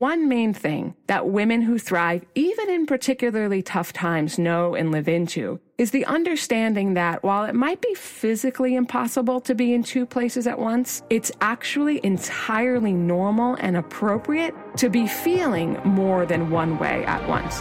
One 0.00 0.28
main 0.28 0.54
thing 0.54 0.94
that 1.08 1.26
women 1.26 1.60
who 1.60 1.76
thrive, 1.76 2.24
even 2.36 2.70
in 2.70 2.86
particularly 2.86 3.62
tough 3.62 3.92
times, 3.92 4.38
know 4.38 4.76
and 4.76 4.92
live 4.92 5.08
into 5.08 5.58
is 5.76 5.90
the 5.90 6.04
understanding 6.04 6.94
that 6.94 7.24
while 7.24 7.42
it 7.46 7.54
might 7.56 7.80
be 7.80 7.92
physically 7.94 8.76
impossible 8.76 9.40
to 9.40 9.56
be 9.56 9.74
in 9.74 9.82
two 9.82 10.06
places 10.06 10.46
at 10.46 10.56
once, 10.56 11.02
it's 11.10 11.32
actually 11.40 12.00
entirely 12.04 12.92
normal 12.92 13.56
and 13.56 13.76
appropriate 13.76 14.54
to 14.76 14.88
be 14.88 15.08
feeling 15.08 15.80
more 15.84 16.24
than 16.24 16.48
one 16.48 16.78
way 16.78 17.04
at 17.04 17.28
once. 17.28 17.60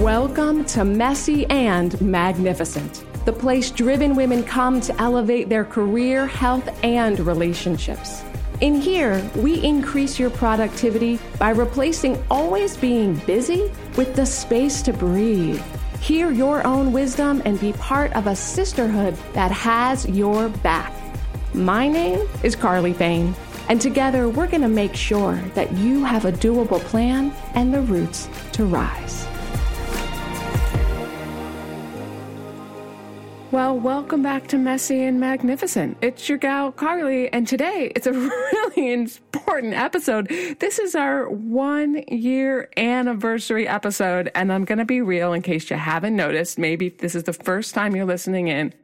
Welcome 0.00 0.64
to 0.64 0.84
Messy 0.84 1.46
and 1.46 2.00
Magnificent, 2.00 3.04
the 3.24 3.32
place 3.32 3.70
driven 3.70 4.16
women 4.16 4.42
come 4.42 4.80
to 4.80 5.00
elevate 5.00 5.48
their 5.48 5.64
career, 5.64 6.26
health, 6.26 6.68
and 6.82 7.20
relationships. 7.20 8.24
In 8.60 8.80
here, 8.80 9.24
we 9.36 9.62
increase 9.62 10.18
your 10.18 10.30
productivity 10.30 11.20
by 11.38 11.50
replacing 11.50 12.20
always 12.28 12.76
being 12.76 13.14
busy 13.18 13.70
with 13.96 14.16
the 14.16 14.26
space 14.26 14.82
to 14.82 14.92
breathe. 14.92 15.62
Hear 16.00 16.32
your 16.32 16.66
own 16.66 16.92
wisdom 16.92 17.40
and 17.44 17.60
be 17.60 17.72
part 17.74 18.12
of 18.14 18.26
a 18.26 18.34
sisterhood 18.34 19.16
that 19.32 19.52
has 19.52 20.08
your 20.08 20.48
back. 20.48 20.92
My 21.54 21.86
name 21.86 22.26
is 22.42 22.56
Carly 22.56 22.92
Fane, 22.92 23.32
and 23.68 23.80
together 23.80 24.28
we're 24.28 24.48
going 24.48 24.62
to 24.62 24.68
make 24.68 24.96
sure 24.96 25.36
that 25.54 25.70
you 25.74 26.04
have 26.04 26.24
a 26.24 26.32
doable 26.32 26.80
plan 26.80 27.32
and 27.54 27.72
the 27.72 27.82
roots 27.82 28.28
to 28.54 28.64
rise. 28.64 29.24
Well, 33.50 33.78
welcome 33.78 34.22
back 34.22 34.46
to 34.48 34.58
Messy 34.58 35.04
and 35.04 35.18
Magnificent. 35.18 35.96
It's 36.02 36.28
your 36.28 36.36
gal 36.36 36.70
Carly, 36.70 37.32
and 37.32 37.48
today 37.48 37.90
it's 37.96 38.06
a 38.06 38.12
really 38.12 38.92
important 38.92 39.72
episode. 39.72 40.28
This 40.58 40.78
is 40.78 40.94
our 40.94 41.30
one 41.30 42.04
year 42.08 42.68
anniversary 42.76 43.66
episode, 43.66 44.30
and 44.34 44.52
I'm 44.52 44.66
going 44.66 44.80
to 44.80 44.84
be 44.84 45.00
real 45.00 45.32
in 45.32 45.40
case 45.40 45.70
you 45.70 45.76
haven't 45.76 46.14
noticed. 46.14 46.58
Maybe 46.58 46.90
this 46.90 47.14
is 47.14 47.24
the 47.24 47.32
first 47.32 47.74
time 47.74 47.96
you're 47.96 48.04
listening 48.04 48.48
in. 48.48 48.74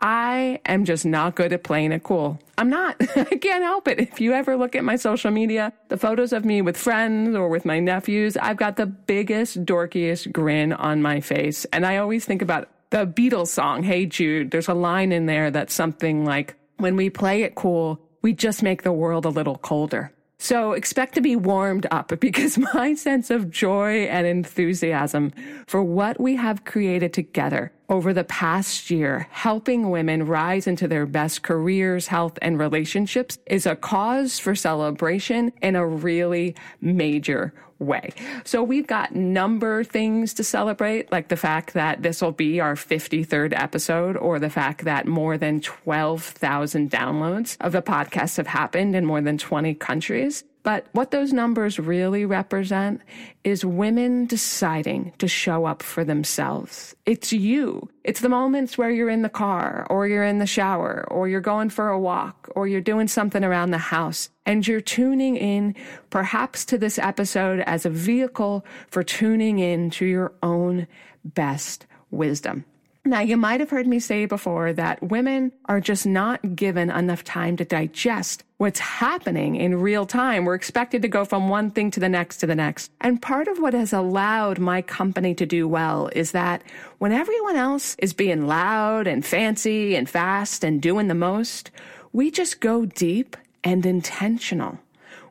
I 0.00 0.60
am 0.64 0.86
just 0.86 1.04
not 1.04 1.34
good 1.34 1.52
at 1.52 1.62
playing 1.62 1.92
it 1.92 2.02
cool. 2.02 2.40
I'm 2.56 2.70
not. 2.70 2.96
I 3.16 3.24
can't 3.24 3.62
help 3.62 3.88
it. 3.88 4.00
If 4.00 4.22
you 4.22 4.32
ever 4.32 4.56
look 4.56 4.74
at 4.74 4.84
my 4.84 4.96
social 4.96 5.30
media, 5.30 5.74
the 5.88 5.98
photos 5.98 6.32
of 6.32 6.46
me 6.46 6.62
with 6.62 6.78
friends 6.78 7.36
or 7.36 7.50
with 7.50 7.66
my 7.66 7.78
nephews, 7.78 8.38
I've 8.38 8.56
got 8.56 8.76
the 8.76 8.86
biggest, 8.86 9.66
dorkiest 9.66 10.32
grin 10.32 10.72
on 10.72 11.02
my 11.02 11.20
face. 11.20 11.66
And 11.66 11.84
I 11.84 11.98
always 11.98 12.24
think 12.24 12.40
about 12.40 12.70
the 12.90 13.06
Beatles 13.06 13.48
song, 13.48 13.82
Hey 13.82 14.06
Jude, 14.06 14.50
there's 14.50 14.68
a 14.68 14.74
line 14.74 15.12
in 15.12 15.26
there 15.26 15.50
that's 15.50 15.74
something 15.74 16.24
like, 16.24 16.54
when 16.78 16.96
we 16.96 17.10
play 17.10 17.42
it 17.42 17.54
cool, 17.54 18.00
we 18.22 18.32
just 18.32 18.62
make 18.62 18.82
the 18.82 18.92
world 18.92 19.24
a 19.24 19.30
little 19.30 19.58
colder. 19.58 20.12
So 20.40 20.72
expect 20.72 21.14
to 21.14 21.20
be 21.20 21.34
warmed 21.34 21.86
up 21.90 22.12
because 22.20 22.56
my 22.58 22.94
sense 22.94 23.30
of 23.30 23.50
joy 23.50 24.04
and 24.04 24.26
enthusiasm 24.26 25.32
for 25.66 25.82
what 25.82 26.20
we 26.20 26.36
have 26.36 26.64
created 26.64 27.12
together 27.12 27.72
over 27.88 28.12
the 28.12 28.24
past 28.24 28.90
year, 28.90 29.26
helping 29.30 29.90
women 29.90 30.26
rise 30.26 30.66
into 30.66 30.86
their 30.86 31.06
best 31.06 31.42
careers, 31.42 32.06
health, 32.06 32.38
and 32.42 32.58
relationships 32.58 33.38
is 33.46 33.66
a 33.66 33.74
cause 33.74 34.38
for 34.38 34.54
celebration 34.54 35.52
in 35.62 35.74
a 35.74 35.86
really 35.86 36.54
major 36.80 37.54
way. 37.78 38.12
So 38.44 38.62
we've 38.62 38.86
got 38.86 39.14
number 39.14 39.84
things 39.84 40.34
to 40.34 40.44
celebrate, 40.44 41.10
like 41.12 41.28
the 41.28 41.36
fact 41.36 41.74
that 41.74 42.02
this 42.02 42.20
will 42.20 42.32
be 42.32 42.60
our 42.60 42.74
53rd 42.74 43.52
episode 43.58 44.16
or 44.16 44.38
the 44.38 44.50
fact 44.50 44.84
that 44.84 45.06
more 45.06 45.38
than 45.38 45.60
12,000 45.60 46.90
downloads 46.90 47.56
of 47.60 47.72
the 47.72 47.82
podcast 47.82 48.36
have 48.36 48.48
happened 48.48 48.96
in 48.96 49.04
more 49.04 49.20
than 49.20 49.38
20 49.38 49.74
countries. 49.74 50.44
But 50.68 50.86
what 50.92 51.12
those 51.12 51.32
numbers 51.32 51.78
really 51.78 52.26
represent 52.26 53.00
is 53.42 53.64
women 53.64 54.26
deciding 54.26 55.14
to 55.16 55.26
show 55.26 55.64
up 55.64 55.82
for 55.82 56.04
themselves. 56.04 56.94
It's 57.06 57.32
you. 57.32 57.88
It's 58.04 58.20
the 58.20 58.28
moments 58.28 58.76
where 58.76 58.90
you're 58.90 59.08
in 59.08 59.22
the 59.22 59.30
car 59.30 59.86
or 59.88 60.06
you're 60.06 60.26
in 60.26 60.40
the 60.40 60.46
shower 60.46 61.08
or 61.10 61.26
you're 61.26 61.40
going 61.40 61.70
for 61.70 61.88
a 61.88 61.98
walk 61.98 62.50
or 62.54 62.68
you're 62.68 62.82
doing 62.82 63.08
something 63.08 63.42
around 63.42 63.70
the 63.70 63.78
house 63.78 64.28
and 64.44 64.68
you're 64.68 64.82
tuning 64.82 65.36
in 65.36 65.74
perhaps 66.10 66.66
to 66.66 66.76
this 66.76 66.98
episode 66.98 67.60
as 67.60 67.86
a 67.86 67.90
vehicle 67.90 68.62
for 68.88 69.02
tuning 69.02 69.60
in 69.60 69.88
to 69.92 70.04
your 70.04 70.34
own 70.42 70.86
best 71.24 71.86
wisdom. 72.10 72.66
Now, 73.08 73.20
you 73.20 73.38
might 73.38 73.60
have 73.60 73.70
heard 73.70 73.86
me 73.86 74.00
say 74.00 74.26
before 74.26 74.74
that 74.74 75.02
women 75.02 75.50
are 75.64 75.80
just 75.80 76.04
not 76.04 76.54
given 76.54 76.90
enough 76.90 77.24
time 77.24 77.56
to 77.56 77.64
digest 77.64 78.44
what's 78.58 78.80
happening 78.80 79.56
in 79.56 79.80
real 79.80 80.04
time. 80.04 80.44
We're 80.44 80.54
expected 80.54 81.00
to 81.00 81.08
go 81.08 81.24
from 81.24 81.48
one 81.48 81.70
thing 81.70 81.90
to 81.92 82.00
the 82.00 82.08
next 82.10 82.36
to 82.38 82.46
the 82.46 82.54
next. 82.54 82.92
And 83.00 83.22
part 83.22 83.48
of 83.48 83.60
what 83.60 83.72
has 83.72 83.94
allowed 83.94 84.58
my 84.58 84.82
company 84.82 85.34
to 85.36 85.46
do 85.46 85.66
well 85.66 86.10
is 86.14 86.32
that 86.32 86.62
when 86.98 87.12
everyone 87.12 87.56
else 87.56 87.96
is 87.98 88.12
being 88.12 88.46
loud 88.46 89.06
and 89.06 89.24
fancy 89.24 89.96
and 89.96 90.06
fast 90.06 90.62
and 90.62 90.82
doing 90.82 91.08
the 91.08 91.14
most, 91.14 91.70
we 92.12 92.30
just 92.30 92.60
go 92.60 92.84
deep 92.84 93.38
and 93.64 93.86
intentional 93.86 94.78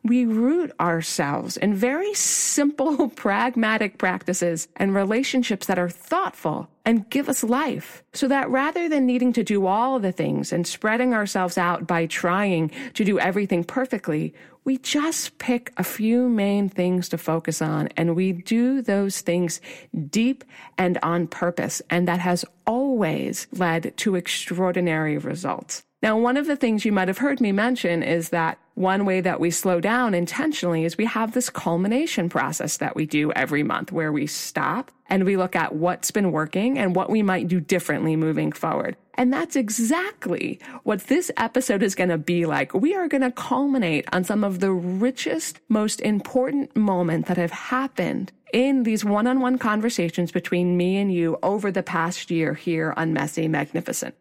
we 0.03 0.25
root 0.25 0.71
ourselves 0.79 1.57
in 1.57 1.73
very 1.73 2.13
simple, 2.13 3.09
pragmatic 3.15 3.97
practices 3.97 4.67
and 4.75 4.95
relationships 4.95 5.67
that 5.67 5.79
are 5.79 5.89
thoughtful 5.89 6.69
and 6.85 7.09
give 7.09 7.27
us 7.27 7.43
life. 7.43 8.03
So 8.13 8.27
that 8.29 8.49
rather 8.49 8.87
than 8.87 9.05
needing 9.05 9.33
to 9.33 9.43
do 9.43 9.67
all 9.67 9.99
the 9.99 10.11
things 10.11 10.53
and 10.53 10.65
spreading 10.65 11.13
ourselves 11.13 11.57
out 11.57 11.85
by 11.85 12.05
trying 12.05 12.71
to 12.93 13.03
do 13.03 13.19
everything 13.19 13.63
perfectly, 13.63 14.33
we 14.63 14.77
just 14.77 15.37
pick 15.37 15.71
a 15.77 15.83
few 15.83 16.27
main 16.27 16.67
things 16.67 17.07
to 17.09 17.17
focus 17.17 17.61
on 17.61 17.87
and 17.95 18.17
we 18.17 18.33
do 18.33 18.81
those 18.81 19.21
things 19.21 19.61
deep 20.09 20.43
and 20.77 20.97
on 21.01 21.27
purpose. 21.27 21.81
And 21.89 22.07
that 22.07 22.19
has 22.19 22.43
always 22.65 23.47
led 23.53 23.95
to 23.97 24.15
extraordinary 24.15 25.17
results. 25.17 25.83
Now, 26.03 26.15
one 26.15 26.37
of 26.37 26.45
the 26.45 26.55
things 26.55 26.85
you 26.85 26.91
might 26.91 27.07
have 27.07 27.17
heard 27.17 27.41
me 27.41 27.51
mention 27.51 28.03
is 28.03 28.29
that 28.29 28.59
one 28.75 29.03
way 29.03 29.19
that 29.21 29.39
we 29.39 29.49
slow 29.49 29.81
down 29.81 30.13
intentionally 30.13 30.85
is 30.85 30.95
we 30.95 31.05
have 31.05 31.31
this 31.31 31.49
culmination 31.49 32.29
process 32.29 32.77
that 32.77 32.95
we 32.95 33.07
do 33.07 33.31
every 33.31 33.63
month 33.63 33.91
where 33.91 34.11
we 34.11 34.27
stop 34.27 34.91
and 35.07 35.23
we 35.23 35.37
look 35.37 35.55
at 35.55 35.73
what's 35.73 36.11
been 36.11 36.31
working 36.31 36.77
and 36.77 36.95
what 36.95 37.09
we 37.09 37.23
might 37.23 37.47
do 37.47 37.59
differently 37.59 38.15
moving 38.15 38.51
forward. 38.51 38.95
And 39.15 39.33
that's 39.33 39.55
exactly 39.55 40.59
what 40.83 41.07
this 41.07 41.31
episode 41.37 41.81
is 41.81 41.95
going 41.95 42.09
to 42.09 42.19
be 42.19 42.45
like. 42.45 42.75
We 42.75 42.93
are 42.93 43.07
going 43.07 43.21
to 43.21 43.31
culminate 43.31 44.05
on 44.13 44.23
some 44.23 44.43
of 44.43 44.59
the 44.59 44.71
richest, 44.71 45.59
most 45.67 45.99
important 46.01 46.75
moments 46.75 47.27
that 47.27 47.37
have 47.37 47.49
happened 47.49 48.31
in 48.53 48.83
these 48.83 49.03
one-on-one 49.03 49.57
conversations 49.57 50.31
between 50.31 50.77
me 50.77 50.97
and 50.97 51.11
you 51.11 51.39
over 51.41 51.71
the 51.71 51.81
past 51.81 52.29
year 52.29 52.53
here 52.53 52.93
on 52.95 53.13
Messy 53.13 53.47
Magnificent 53.47 54.13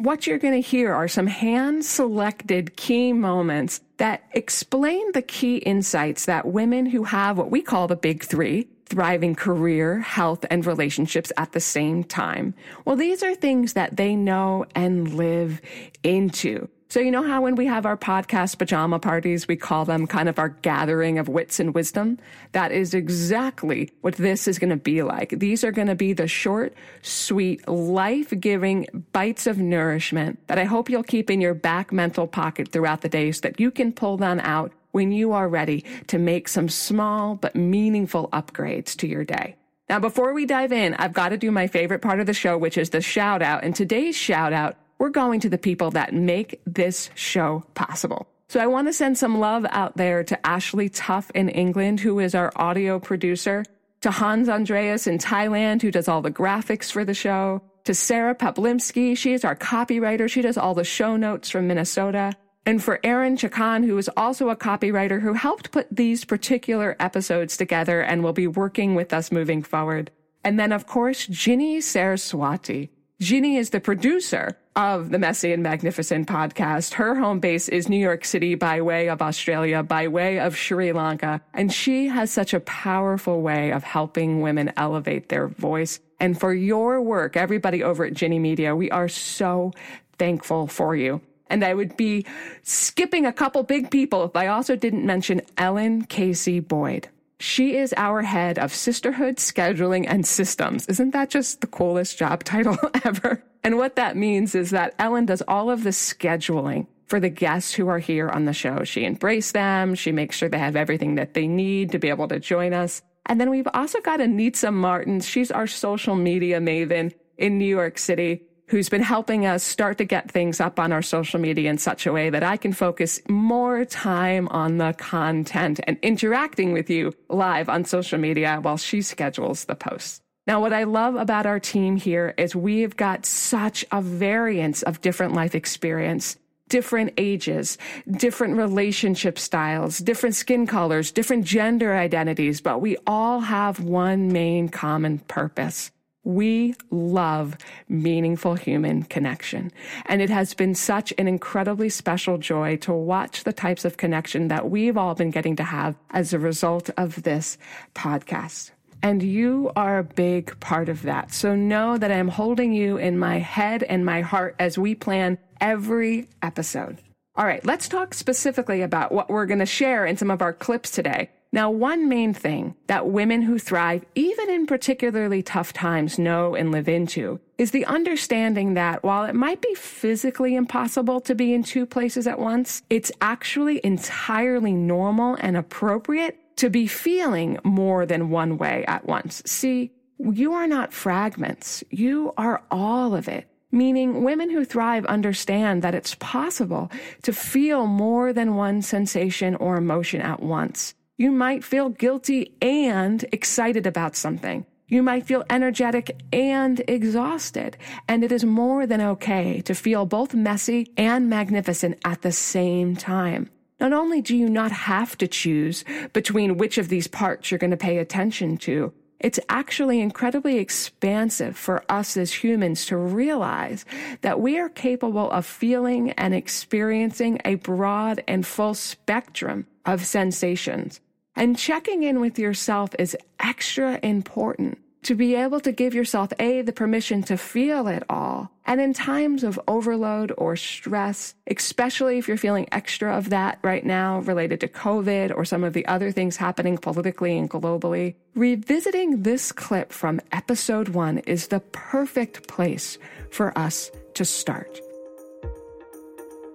what 0.00 0.26
you're 0.26 0.38
going 0.38 0.54
to 0.54 0.66
hear 0.66 0.94
are 0.94 1.08
some 1.08 1.26
hand 1.26 1.84
selected 1.84 2.76
key 2.76 3.12
moments 3.12 3.82
that 3.98 4.24
explain 4.32 5.12
the 5.12 5.20
key 5.20 5.58
insights 5.58 6.24
that 6.24 6.46
women 6.46 6.86
who 6.86 7.04
have 7.04 7.36
what 7.36 7.50
we 7.50 7.60
call 7.60 7.86
the 7.86 7.96
big 7.96 8.24
three 8.24 8.66
thriving 8.86 9.36
career, 9.36 10.00
health, 10.00 10.44
and 10.50 10.66
relationships 10.66 11.30
at 11.36 11.52
the 11.52 11.60
same 11.60 12.02
time. 12.02 12.52
Well, 12.84 12.96
these 12.96 13.22
are 13.22 13.36
things 13.36 13.74
that 13.74 13.96
they 13.96 14.16
know 14.16 14.66
and 14.74 15.14
live 15.14 15.60
into. 16.02 16.68
So, 16.90 16.98
you 16.98 17.12
know 17.12 17.22
how 17.22 17.42
when 17.42 17.54
we 17.54 17.66
have 17.66 17.86
our 17.86 17.96
podcast 17.96 18.58
pajama 18.58 18.98
parties, 18.98 19.46
we 19.46 19.54
call 19.54 19.84
them 19.84 20.08
kind 20.08 20.28
of 20.28 20.40
our 20.40 20.48
gathering 20.48 21.20
of 21.20 21.28
wits 21.28 21.60
and 21.60 21.72
wisdom? 21.72 22.18
That 22.50 22.72
is 22.72 22.94
exactly 22.94 23.92
what 24.00 24.16
this 24.16 24.48
is 24.48 24.58
going 24.58 24.70
to 24.70 24.76
be 24.76 25.04
like. 25.04 25.30
These 25.30 25.62
are 25.62 25.70
going 25.70 25.86
to 25.86 25.94
be 25.94 26.14
the 26.14 26.26
short, 26.26 26.74
sweet, 27.02 27.68
life 27.68 28.32
giving 28.40 28.88
bites 29.12 29.46
of 29.46 29.56
nourishment 29.56 30.44
that 30.48 30.58
I 30.58 30.64
hope 30.64 30.90
you'll 30.90 31.04
keep 31.04 31.30
in 31.30 31.40
your 31.40 31.54
back 31.54 31.92
mental 31.92 32.26
pocket 32.26 32.72
throughout 32.72 33.02
the 33.02 33.08
day 33.08 33.30
so 33.30 33.42
that 33.42 33.60
you 33.60 33.70
can 33.70 33.92
pull 33.92 34.16
them 34.16 34.40
out 34.40 34.72
when 34.90 35.12
you 35.12 35.30
are 35.30 35.48
ready 35.48 35.84
to 36.08 36.18
make 36.18 36.48
some 36.48 36.68
small 36.68 37.36
but 37.36 37.54
meaningful 37.54 38.28
upgrades 38.32 38.96
to 38.96 39.06
your 39.06 39.22
day. 39.22 39.54
Now, 39.88 40.00
before 40.00 40.32
we 40.32 40.46
dive 40.46 40.72
in, 40.72 40.94
I've 40.94 41.12
got 41.12 41.28
to 41.28 41.36
do 41.36 41.52
my 41.52 41.68
favorite 41.68 42.00
part 42.00 42.18
of 42.18 42.26
the 42.26 42.32
show, 42.32 42.58
which 42.58 42.78
is 42.78 42.90
the 42.90 43.00
shout 43.00 43.42
out. 43.42 43.62
And 43.62 43.76
today's 43.76 44.16
shout 44.16 44.52
out 44.52 44.76
we're 45.00 45.08
going 45.08 45.40
to 45.40 45.48
the 45.48 45.58
people 45.58 45.90
that 45.92 46.14
make 46.14 46.60
this 46.66 47.10
show 47.16 47.64
possible. 47.74 48.28
So 48.48 48.60
I 48.60 48.66
want 48.66 48.86
to 48.86 48.92
send 48.92 49.16
some 49.16 49.40
love 49.40 49.66
out 49.70 49.96
there 49.96 50.22
to 50.24 50.46
Ashley 50.46 50.88
Tuff 50.88 51.30
in 51.34 51.48
England, 51.48 52.00
who 52.00 52.20
is 52.20 52.34
our 52.34 52.52
audio 52.54 53.00
producer, 53.00 53.64
to 54.02 54.10
Hans 54.10 54.48
Andreas 54.48 55.06
in 55.06 55.18
Thailand, 55.18 55.82
who 55.82 55.90
does 55.90 56.06
all 56.06 56.20
the 56.20 56.30
graphics 56.30 56.92
for 56.92 57.04
the 57.04 57.14
show, 57.14 57.62
to 57.84 57.94
Sarah 57.94 58.34
Peplimsky, 58.34 59.16
she 59.16 59.32
is 59.32 59.44
our 59.44 59.56
copywriter. 59.56 60.28
She 60.30 60.42
does 60.42 60.58
all 60.58 60.74
the 60.74 60.84
show 60.84 61.16
notes 61.16 61.48
from 61.48 61.66
Minnesota. 61.66 62.32
And 62.66 62.82
for 62.84 63.00
Aaron 63.02 63.36
Chakan, 63.36 63.86
who 63.86 63.96
is 63.96 64.10
also 64.16 64.50
a 64.50 64.56
copywriter 64.56 65.22
who 65.22 65.32
helped 65.32 65.72
put 65.72 65.88
these 65.90 66.26
particular 66.26 66.94
episodes 67.00 67.56
together 67.56 68.02
and 68.02 68.22
will 68.22 68.34
be 68.34 68.46
working 68.46 68.94
with 68.94 69.14
us 69.14 69.32
moving 69.32 69.62
forward. 69.62 70.10
And 70.44 70.58
then, 70.58 70.72
of 70.72 70.86
course, 70.86 71.26
Ginny 71.26 71.80
Saraswati. 71.80 72.90
Ginny 73.18 73.56
is 73.56 73.70
the 73.70 73.80
producer 73.80 74.56
of 74.76 75.10
the 75.10 75.18
Messy 75.18 75.52
and 75.52 75.62
Magnificent 75.62 76.28
podcast. 76.28 76.94
Her 76.94 77.14
home 77.14 77.40
base 77.40 77.68
is 77.68 77.88
New 77.88 77.98
York 77.98 78.24
City 78.24 78.54
by 78.54 78.80
way 78.80 79.08
of 79.08 79.20
Australia, 79.20 79.82
by 79.82 80.08
way 80.08 80.38
of 80.38 80.56
Sri 80.56 80.92
Lanka. 80.92 81.40
And 81.52 81.72
she 81.72 82.08
has 82.08 82.30
such 82.30 82.54
a 82.54 82.60
powerful 82.60 83.42
way 83.42 83.72
of 83.72 83.82
helping 83.82 84.40
women 84.40 84.72
elevate 84.76 85.28
their 85.28 85.48
voice. 85.48 86.00
And 86.20 86.38
for 86.38 86.54
your 86.54 87.00
work, 87.02 87.36
everybody 87.36 87.82
over 87.82 88.04
at 88.04 88.14
Ginny 88.14 88.38
Media, 88.38 88.76
we 88.76 88.90
are 88.90 89.08
so 89.08 89.72
thankful 90.18 90.66
for 90.66 90.94
you. 90.94 91.20
And 91.48 91.64
I 91.64 91.74
would 91.74 91.96
be 91.96 92.24
skipping 92.62 93.26
a 93.26 93.32
couple 93.32 93.62
big 93.64 93.90
people 93.90 94.24
if 94.24 94.36
I 94.36 94.46
also 94.46 94.76
didn't 94.76 95.04
mention 95.04 95.42
Ellen 95.58 96.04
Casey 96.04 96.60
Boyd. 96.60 97.08
She 97.40 97.78
is 97.78 97.94
our 97.96 98.20
head 98.20 98.58
of 98.58 98.74
sisterhood, 98.74 99.36
scheduling, 99.36 100.04
and 100.06 100.26
systems. 100.26 100.86
Isn't 100.88 101.12
that 101.12 101.30
just 101.30 101.62
the 101.62 101.66
coolest 101.66 102.18
job 102.18 102.44
title 102.44 102.76
ever? 103.04 103.42
And 103.64 103.78
what 103.78 103.96
that 103.96 104.14
means 104.14 104.54
is 104.54 104.70
that 104.70 104.94
Ellen 104.98 105.24
does 105.24 105.42
all 105.48 105.70
of 105.70 105.82
the 105.82 105.90
scheduling 105.90 106.86
for 107.06 107.18
the 107.18 107.30
guests 107.30 107.72
who 107.72 107.88
are 107.88 107.98
here 107.98 108.28
on 108.28 108.44
the 108.44 108.52
show. 108.52 108.84
She 108.84 109.06
embraces 109.06 109.52
them. 109.52 109.94
She 109.94 110.12
makes 110.12 110.36
sure 110.36 110.50
they 110.50 110.58
have 110.58 110.76
everything 110.76 111.14
that 111.14 111.32
they 111.32 111.46
need 111.46 111.92
to 111.92 111.98
be 111.98 112.10
able 112.10 112.28
to 112.28 112.38
join 112.38 112.74
us. 112.74 113.00
And 113.24 113.40
then 113.40 113.48
we've 113.48 113.68
also 113.72 114.00
got 114.02 114.20
Anitza 114.20 114.70
Martin. 114.70 115.20
She's 115.20 115.50
our 115.50 115.66
social 115.66 116.16
media 116.16 116.60
maven 116.60 117.14
in 117.38 117.56
New 117.56 117.64
York 117.64 117.96
City 117.96 118.42
who's 118.70 118.88
been 118.88 119.02
helping 119.02 119.46
us 119.46 119.64
start 119.64 119.98
to 119.98 120.04
get 120.04 120.30
things 120.30 120.60
up 120.60 120.78
on 120.78 120.92
our 120.92 121.02
social 121.02 121.40
media 121.40 121.68
in 121.68 121.76
such 121.76 122.06
a 122.06 122.12
way 122.12 122.30
that 122.30 122.44
I 122.44 122.56
can 122.56 122.72
focus 122.72 123.20
more 123.28 123.84
time 123.84 124.46
on 124.48 124.78
the 124.78 124.94
content 124.96 125.80
and 125.88 125.98
interacting 126.02 126.72
with 126.72 126.88
you 126.88 127.12
live 127.28 127.68
on 127.68 127.84
social 127.84 128.18
media 128.18 128.60
while 128.62 128.76
she 128.76 129.02
schedules 129.02 129.64
the 129.64 129.74
posts. 129.74 130.20
Now, 130.46 130.60
what 130.60 130.72
I 130.72 130.84
love 130.84 131.16
about 131.16 131.46
our 131.46 131.58
team 131.58 131.96
here 131.96 132.32
is 132.38 132.54
we've 132.54 132.96
got 132.96 133.26
such 133.26 133.84
a 133.90 134.00
variance 134.00 134.82
of 134.82 135.00
different 135.00 135.34
life 135.34 135.56
experience, 135.56 136.36
different 136.68 137.14
ages, 137.18 137.76
different 138.08 138.56
relationship 138.56 139.36
styles, 139.40 139.98
different 139.98 140.36
skin 140.36 140.68
colors, 140.68 141.10
different 141.10 141.44
gender 141.44 141.96
identities, 141.96 142.60
but 142.60 142.80
we 142.80 142.96
all 143.04 143.40
have 143.40 143.80
one 143.80 144.32
main 144.32 144.68
common 144.68 145.18
purpose 145.18 145.90
we 146.24 146.74
love 146.90 147.56
meaningful 147.88 148.54
human 148.54 149.04
connection. 149.04 149.72
And 150.06 150.20
it 150.20 150.30
has 150.30 150.54
been 150.54 150.74
such 150.74 151.12
an 151.18 151.26
incredibly 151.26 151.88
special 151.88 152.38
joy 152.38 152.76
to 152.78 152.92
watch 152.92 153.44
the 153.44 153.52
types 153.52 153.84
of 153.84 153.96
connection 153.96 154.48
that 154.48 154.70
we've 154.70 154.96
all 154.96 155.14
been 155.14 155.30
getting 155.30 155.56
to 155.56 155.64
have 155.64 155.96
as 156.10 156.32
a 156.32 156.38
result 156.38 156.90
of 156.96 157.22
this 157.22 157.56
podcast. 157.94 158.70
And 159.02 159.22
you 159.22 159.72
are 159.76 159.98
a 159.98 160.04
big 160.04 160.58
part 160.60 160.90
of 160.90 161.02
that. 161.02 161.32
So 161.32 161.54
know 161.54 161.96
that 161.96 162.12
I'm 162.12 162.28
holding 162.28 162.74
you 162.74 162.98
in 162.98 163.18
my 163.18 163.38
head 163.38 163.82
and 163.82 164.04
my 164.04 164.20
heart 164.20 164.56
as 164.58 164.76
we 164.76 164.94
plan 164.94 165.38
every 165.58 166.28
episode. 166.42 166.98
All 167.34 167.46
right, 167.46 167.64
let's 167.64 167.88
talk 167.88 168.12
specifically 168.12 168.82
about 168.82 169.12
what 169.12 169.30
we're 169.30 169.46
going 169.46 169.60
to 169.60 169.66
share 169.66 170.04
in 170.04 170.18
some 170.18 170.30
of 170.30 170.42
our 170.42 170.52
clips 170.52 170.90
today. 170.90 171.30
Now, 171.52 171.68
one 171.68 172.08
main 172.08 172.32
thing 172.32 172.76
that 172.86 173.08
women 173.08 173.42
who 173.42 173.58
thrive, 173.58 174.04
even 174.14 174.48
in 174.48 174.66
particularly 174.66 175.42
tough 175.42 175.72
times, 175.72 176.16
know 176.16 176.54
and 176.54 176.70
live 176.70 176.88
into 176.88 177.40
is 177.58 177.72
the 177.72 177.84
understanding 177.86 178.74
that 178.74 179.02
while 179.02 179.24
it 179.24 179.34
might 179.34 179.60
be 179.60 179.74
physically 179.74 180.54
impossible 180.54 181.20
to 181.22 181.34
be 181.34 181.52
in 181.52 181.64
two 181.64 181.86
places 181.86 182.28
at 182.28 182.38
once, 182.38 182.82
it's 182.88 183.10
actually 183.20 183.80
entirely 183.82 184.72
normal 184.72 185.36
and 185.40 185.56
appropriate 185.56 186.38
to 186.56 186.70
be 186.70 186.86
feeling 186.86 187.58
more 187.64 188.06
than 188.06 188.30
one 188.30 188.56
way 188.56 188.84
at 188.86 189.06
once. 189.06 189.42
See, 189.44 189.90
you 190.18 190.52
are 190.52 190.68
not 190.68 190.92
fragments. 190.92 191.82
You 191.90 192.32
are 192.36 192.62
all 192.70 193.14
of 193.14 193.26
it. 193.26 193.48
Meaning 193.72 194.22
women 194.22 194.50
who 194.50 194.64
thrive 194.64 195.04
understand 195.06 195.82
that 195.82 195.94
it's 195.94 196.16
possible 196.16 196.92
to 197.22 197.32
feel 197.32 197.86
more 197.86 198.32
than 198.32 198.54
one 198.54 198.82
sensation 198.82 199.56
or 199.56 199.76
emotion 199.76 200.20
at 200.20 200.40
once. 200.40 200.94
You 201.20 201.32
might 201.32 201.62
feel 201.64 201.90
guilty 201.90 202.54
and 202.62 203.22
excited 203.30 203.86
about 203.86 204.16
something. 204.16 204.64
You 204.88 205.02
might 205.02 205.26
feel 205.26 205.44
energetic 205.50 206.18
and 206.32 206.82
exhausted. 206.88 207.76
And 208.08 208.24
it 208.24 208.32
is 208.32 208.42
more 208.42 208.86
than 208.86 209.02
okay 209.02 209.60
to 209.66 209.74
feel 209.74 210.06
both 210.06 210.32
messy 210.32 210.90
and 210.96 211.28
magnificent 211.28 211.98
at 212.06 212.22
the 212.22 212.32
same 212.32 212.96
time. 212.96 213.50
Not 213.78 213.92
only 213.92 214.22
do 214.22 214.34
you 214.34 214.48
not 214.48 214.72
have 214.72 215.18
to 215.18 215.28
choose 215.28 215.84
between 216.14 216.56
which 216.56 216.78
of 216.78 216.88
these 216.88 217.06
parts 217.06 217.50
you're 217.50 217.58
going 217.58 217.70
to 217.70 217.76
pay 217.76 217.98
attention 217.98 218.56
to, 218.68 218.90
it's 219.18 219.40
actually 219.50 220.00
incredibly 220.00 220.56
expansive 220.56 221.54
for 221.54 221.84
us 221.90 222.16
as 222.16 222.32
humans 222.32 222.86
to 222.86 222.96
realize 222.96 223.84
that 224.22 224.40
we 224.40 224.58
are 224.58 224.70
capable 224.70 225.30
of 225.30 225.44
feeling 225.44 226.12
and 226.12 226.34
experiencing 226.34 227.42
a 227.44 227.56
broad 227.56 228.24
and 228.26 228.46
full 228.46 228.72
spectrum 228.72 229.66
of 229.84 230.06
sensations. 230.06 231.02
And 231.36 231.56
checking 231.56 232.02
in 232.02 232.20
with 232.20 232.38
yourself 232.38 232.90
is 232.98 233.16
extra 233.38 233.98
important 234.02 234.78
to 235.02 235.14
be 235.14 235.34
able 235.34 235.60
to 235.60 235.72
give 235.72 235.94
yourself 235.94 236.30
A, 236.38 236.60
the 236.62 236.72
permission 236.72 237.22
to 237.22 237.36
feel 237.38 237.88
it 237.88 238.02
all. 238.08 238.50
And 238.66 238.80
in 238.80 238.92
times 238.92 239.42
of 239.42 239.58
overload 239.66 240.32
or 240.36 240.56
stress, 240.56 241.34
especially 241.46 242.18
if 242.18 242.28
you're 242.28 242.36
feeling 242.36 242.68
extra 242.70 243.16
of 243.16 243.30
that 243.30 243.58
right 243.62 243.84
now 243.84 244.20
related 244.20 244.60
to 244.60 244.68
COVID 244.68 245.34
or 245.34 245.44
some 245.44 245.64
of 245.64 245.72
the 245.72 245.86
other 245.86 246.12
things 246.12 246.36
happening 246.36 246.76
politically 246.76 247.38
and 247.38 247.48
globally, 247.48 248.14
revisiting 248.34 249.22
this 249.22 249.52
clip 249.52 249.90
from 249.92 250.20
episode 250.32 250.90
one 250.90 251.18
is 251.18 251.48
the 251.48 251.60
perfect 251.72 252.46
place 252.46 252.98
for 253.30 253.56
us 253.56 253.90
to 254.14 254.24
start. 254.24 254.80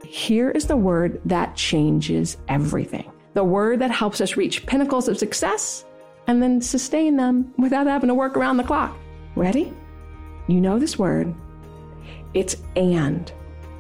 Here 0.06 0.52
is 0.52 0.68
the 0.68 0.78
word 0.78 1.20
that 1.26 1.56
changes 1.56 2.38
everything 2.48 3.12
the 3.36 3.44
word 3.44 3.80
that 3.80 3.92
helps 3.92 4.22
us 4.22 4.36
reach 4.36 4.66
pinnacles 4.66 5.08
of 5.08 5.20
success 5.20 5.86
and 6.26 6.42
then 6.42 6.60
sustain 6.60 7.18
them 7.18 7.54
without 7.58 7.86
having 7.86 8.08
to 8.08 8.16
work 8.16 8.36
around 8.36 8.58
the 8.58 8.64
clock. 8.64 8.98
Ready? 9.36 9.72
You 10.48 10.60
know 10.60 10.80
this 10.80 10.98
word. 10.98 11.36
It's 12.34 12.58
and. 12.76 13.32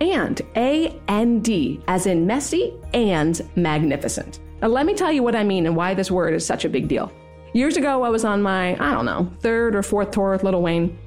And, 0.02 0.42
A 0.58 0.90
N 1.08 1.40
D, 1.40 1.82
as 1.88 2.06
in 2.06 2.28
messy 2.28 2.74
and 2.94 3.42
magnificent. 3.56 4.42
Now, 4.62 4.68
let 4.68 4.86
me 4.86 4.94
tell 4.94 5.12
you 5.12 5.24
what 5.24 5.36
I 5.36 5.44
mean 5.44 5.66
and 5.66 5.76
why 5.76 5.94
this 5.94 6.12
word 6.12 6.34
is 6.34 6.46
such 6.46 6.66
a 6.66 6.70
big 6.70 6.88
deal. 6.90 7.12
Years 7.54 7.78
ago, 7.78 8.04
I 8.04 8.10
was 8.10 8.26
on 8.26 8.42
my, 8.42 8.74
I 8.74 8.94
don't 8.94 9.06
know, 9.06 9.32
third 9.40 9.74
or 9.74 9.84
fourth 9.84 10.12
tour 10.12 10.32
with 10.32 10.44
Lil 10.44 10.62
Wayne. 10.62 10.98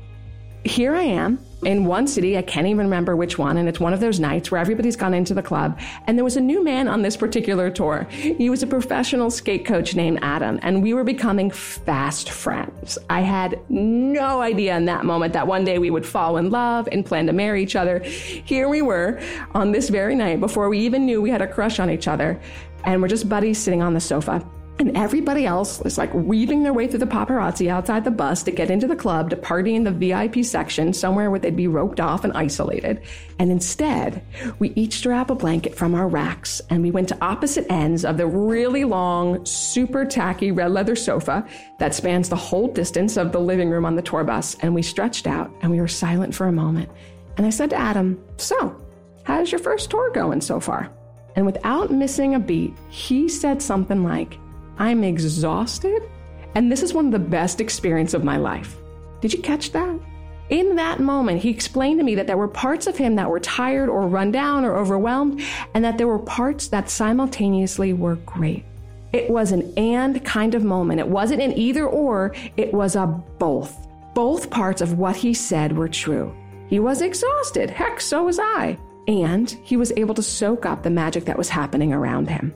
Here 0.65 0.95
I 0.95 1.03
am 1.03 1.39
in 1.65 1.85
one 1.85 2.07
city, 2.07 2.39
I 2.39 2.43
can't 2.43 2.67
even 2.67 2.79
remember 2.79 3.17
which 3.17 3.37
one, 3.37 3.57
and 3.57 3.69
it's 3.69 3.81
one 3.81 3.93
of 3.93 4.01
those 4.01 4.21
nights 4.21 4.51
where 4.51 4.61
everybody's 4.61 4.97
gone 4.97 5.13
into 5.13 5.35
the 5.35 5.43
club, 5.43 5.79
and 6.07 6.17
there 6.17 6.25
was 6.25 6.37
a 6.37 6.41
new 6.41 6.63
man 6.63 6.87
on 6.87 7.03
this 7.03 7.17
particular 7.17 7.69
tour. 7.69 8.07
He 8.11 8.49
was 8.49 8.63
a 8.63 8.67
professional 8.67 9.31
skate 9.31 9.65
coach 9.65 9.97
named 9.97 10.21
Adam, 10.23 10.61
and 10.63 10.83
we 10.83 10.95
were 10.95 11.05
becoming 11.05 11.51
fast 11.51 12.31
friends. 12.31 12.97
I 13.11 13.23
had 13.23 13.59
no 13.69 14.41
idea 14.41 14.77
in 14.77 14.85
that 14.85 15.05
moment 15.05 15.33
that 15.33 15.47
one 15.47 15.65
day 15.65 15.79
we 15.79 15.91
would 15.91 16.07
fall 16.07 16.37
in 16.37 16.51
love 16.51 16.89
and 16.93 17.05
plan 17.05 17.27
to 17.27 17.33
marry 17.33 17.63
each 17.63 17.77
other. 17.77 17.99
Here 18.01 18.69
we 18.69 18.83
were 18.83 19.21
on 19.53 19.73
this 19.73 19.89
very 19.89 20.15
night 20.15 20.41
before 20.41 20.69
we 20.69 20.79
even 20.81 21.07
knew 21.07 21.21
we 21.21 21.31
had 21.31 21.43
a 21.43 21.49
crush 21.49 21.81
on 21.81 21.91
each 21.91 22.07
other, 22.07 22.41
and 22.85 23.03
we're 23.03 23.09
just 23.09 23.29
buddies 23.29 23.59
sitting 23.59 23.83
on 23.83 23.95
the 23.95 24.01
sofa. 24.01 24.47
And 24.81 24.97
everybody 24.97 25.45
else 25.45 25.81
is 25.81 25.99
like 25.99 26.15
weaving 26.15 26.63
their 26.63 26.73
way 26.73 26.87
through 26.87 27.01
the 27.01 27.07
paparazzi 27.07 27.69
outside 27.69 28.05
the 28.05 28.13
bus 28.13 28.45
to 28.45 28.53
get 28.53 28.71
into 28.71 28.87
the 28.87 28.95
club 28.95 29.31
to 29.31 29.37
party 29.37 29.75
in 29.75 29.83
the 29.83 29.91
VIP 29.91 30.45
section, 30.45 30.93
somewhere 30.93 31.31
where 31.31 31.41
they'd 31.41 31.57
be 31.57 31.67
roped 31.67 31.99
off 31.99 32.23
and 32.23 32.33
isolated. 32.35 33.03
And 33.41 33.51
instead, 33.51 34.23
we 34.61 34.71
each 34.77 34.95
strap 34.95 35.31
a 35.31 35.35
blanket 35.35 35.75
from 35.75 35.97
our 35.97 36.07
racks 36.07 36.61
and 36.71 36.81
we 36.81 36.93
went 36.93 37.09
to 37.09 37.19
opposite 37.21 37.67
ends 37.69 38.05
of 38.05 38.19
the 38.19 38.27
really 38.29 38.85
long, 38.85 39.45
super 39.45 40.05
tacky 40.05 40.53
red 40.53 40.71
leather 40.71 40.95
sofa 40.95 41.45
that 41.81 41.95
spans 41.95 42.29
the 42.29 42.37
whole 42.37 42.69
distance 42.69 43.17
of 43.17 43.33
the 43.33 43.41
living 43.41 43.71
room 43.71 43.85
on 43.85 43.97
the 43.97 44.03
tour 44.03 44.23
bus. 44.23 44.57
And 44.61 44.77
we 44.77 44.83
stretched 44.83 45.27
out 45.27 45.51
and 45.61 45.73
we 45.73 45.81
were 45.81 45.89
silent 45.89 46.37
for 46.37 46.47
a 46.47 46.53
moment. 46.53 46.89
And 47.37 47.45
I 47.45 47.51
said 47.51 47.71
to 47.71 47.77
Adam, 47.77 48.23
So, 48.37 48.81
how's 49.25 49.51
your 49.51 49.59
first 49.59 49.91
tour 49.91 50.13
going 50.13 50.41
so 50.41 50.61
far? 50.61 50.89
And 51.35 51.47
without 51.47 51.91
missing 51.91 52.37
a 52.37 52.39
beat, 52.39 52.75
he 52.91 53.29
said 53.29 53.61
something 53.61 54.05
like, 54.05 54.39
I'm 54.79 55.05
exhausted, 55.05 56.03
and 56.55 56.71
this 56.71 56.83
is 56.83 56.95
one 56.95 57.07
of 57.07 57.13
the 57.13 57.19
best 57.19 57.61
experiences 57.61 58.15
of 58.15 58.25
my 58.25 58.37
life. 58.37 58.77
Did 59.21 59.33
you 59.33 59.43
catch 59.43 59.73
that? 59.73 59.99
In 60.51 60.77
that 60.77 61.01
moment, 61.01 61.43
he 61.43 61.51
explained 61.51 62.01
to 62.01 62.05
me 62.05 62.15
that 62.15 62.27
there 62.27 62.39
were 62.39 62.49
parts 62.49 62.87
of 62.87 62.97
him 62.97 63.17
that 63.17 63.29
were 63.29 63.41
tired 63.41 63.89
or 63.89 64.09
run 64.09 64.31
down 64.31 64.65
or 64.65 64.77
overwhelmed, 64.77 65.43
and 65.75 65.85
that 65.85 65.99
there 65.99 66.07
were 66.07 66.19
parts 66.21 66.69
that 66.69 66.89
simultaneously 66.89 67.93
were 67.93 68.17
great. 68.17 68.65
It 69.13 69.29
was 69.29 69.53
an 69.53 69.73
and 69.77 70.25
kind 70.25 70.55
of 70.55 70.65
moment. 70.65 71.01
It 71.01 71.09
wasn't 71.09 71.43
an 71.43 71.59
either 71.59 71.87
or, 71.87 72.35
it 72.57 72.73
was 72.73 72.95
a 72.95 73.07
both. 73.07 73.87
Both 74.15 74.51
parts 74.51 74.81
of 74.81 74.99
what 74.99 75.17
he 75.17 75.35
said 75.35 75.77
were 75.77 75.89
true. 75.89 76.35
He 76.69 76.79
was 76.79 77.03
exhausted. 77.03 77.71
Heck, 77.71 78.01
so 78.01 78.25
was 78.25 78.39
I. 78.39 78.79
And 79.07 79.51
he 79.63 79.77
was 79.77 79.93
able 79.97 80.15
to 80.15 80.23
soak 80.23 80.67
up 80.67 80.83
the 80.83 80.91
magic 80.91 81.25
that 81.25 81.39
was 81.39 81.49
happening 81.49 81.93
around 81.93 82.29
him. 82.29 82.55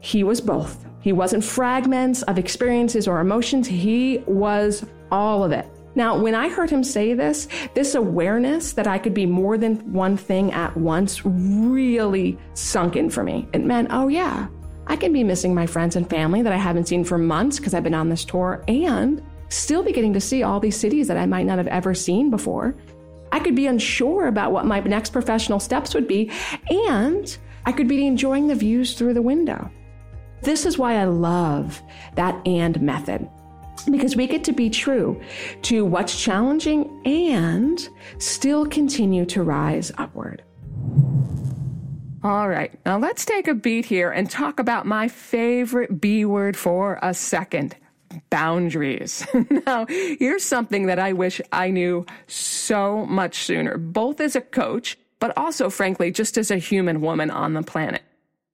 He 0.00 0.24
was 0.24 0.40
both. 0.40 0.84
He 1.04 1.12
wasn't 1.12 1.44
fragments 1.44 2.22
of 2.22 2.38
experiences 2.38 3.06
or 3.06 3.20
emotions, 3.20 3.68
he 3.68 4.24
was 4.26 4.86
all 5.12 5.44
of 5.44 5.52
it. 5.52 5.68
Now, 5.94 6.16
when 6.18 6.34
I 6.34 6.48
heard 6.48 6.70
him 6.70 6.82
say 6.82 7.12
this, 7.12 7.46
this 7.74 7.94
awareness 7.94 8.72
that 8.72 8.86
I 8.86 8.96
could 8.96 9.12
be 9.12 9.26
more 9.26 9.58
than 9.58 9.92
one 9.92 10.16
thing 10.16 10.50
at 10.52 10.74
once 10.74 11.20
really 11.26 12.38
sunk 12.54 12.96
in 12.96 13.10
for 13.10 13.22
me. 13.22 13.46
It 13.52 13.66
meant, 13.66 13.88
oh, 13.90 14.08
yeah, 14.08 14.48
I 14.86 14.96
can 14.96 15.12
be 15.12 15.22
missing 15.22 15.54
my 15.54 15.66
friends 15.66 15.94
and 15.94 16.08
family 16.08 16.40
that 16.40 16.54
I 16.54 16.56
haven't 16.56 16.88
seen 16.88 17.04
for 17.04 17.18
months 17.18 17.58
because 17.58 17.74
I've 17.74 17.84
been 17.84 17.92
on 17.92 18.08
this 18.08 18.24
tour 18.24 18.64
and 18.66 19.22
still 19.50 19.82
be 19.82 19.92
getting 19.92 20.14
to 20.14 20.22
see 20.22 20.42
all 20.42 20.58
these 20.58 20.74
cities 20.74 21.06
that 21.08 21.18
I 21.18 21.26
might 21.26 21.44
not 21.44 21.58
have 21.58 21.68
ever 21.68 21.92
seen 21.92 22.30
before. 22.30 22.74
I 23.30 23.40
could 23.40 23.54
be 23.54 23.66
unsure 23.66 24.28
about 24.28 24.52
what 24.52 24.64
my 24.64 24.80
next 24.80 25.12
professional 25.12 25.60
steps 25.60 25.92
would 25.92 26.08
be, 26.08 26.30
and 26.70 27.36
I 27.66 27.72
could 27.72 27.88
be 27.88 28.06
enjoying 28.06 28.48
the 28.48 28.54
views 28.54 28.94
through 28.94 29.12
the 29.12 29.20
window. 29.20 29.70
This 30.44 30.66
is 30.66 30.76
why 30.76 30.96
I 30.96 31.04
love 31.04 31.82
that 32.16 32.40
and 32.46 32.80
method 32.80 33.28
because 33.90 34.16
we 34.16 34.26
get 34.26 34.44
to 34.44 34.52
be 34.52 34.70
true 34.70 35.20
to 35.62 35.84
what's 35.84 36.20
challenging 36.20 37.00
and 37.06 37.88
still 38.18 38.66
continue 38.66 39.24
to 39.26 39.42
rise 39.42 39.90
upward. 39.98 40.42
All 42.22 42.48
right, 42.48 42.72
now 42.86 42.98
let's 42.98 43.24
take 43.24 43.48
a 43.48 43.54
beat 43.54 43.84
here 43.84 44.10
and 44.10 44.30
talk 44.30 44.58
about 44.58 44.86
my 44.86 45.08
favorite 45.08 46.00
B 46.00 46.24
word 46.24 46.56
for 46.56 46.98
a 47.02 47.12
second 47.12 47.76
boundaries. 48.30 49.26
now, 49.66 49.86
here's 49.86 50.44
something 50.44 50.86
that 50.86 50.98
I 50.98 51.12
wish 51.12 51.40
I 51.52 51.70
knew 51.70 52.06
so 52.26 53.04
much 53.06 53.36
sooner, 53.44 53.76
both 53.76 54.20
as 54.20 54.36
a 54.36 54.40
coach, 54.40 54.98
but 55.20 55.36
also, 55.36 55.68
frankly, 55.68 56.10
just 56.10 56.38
as 56.38 56.50
a 56.50 56.56
human 56.56 57.00
woman 57.00 57.30
on 57.30 57.52
the 57.52 57.62
planet. 57.62 58.02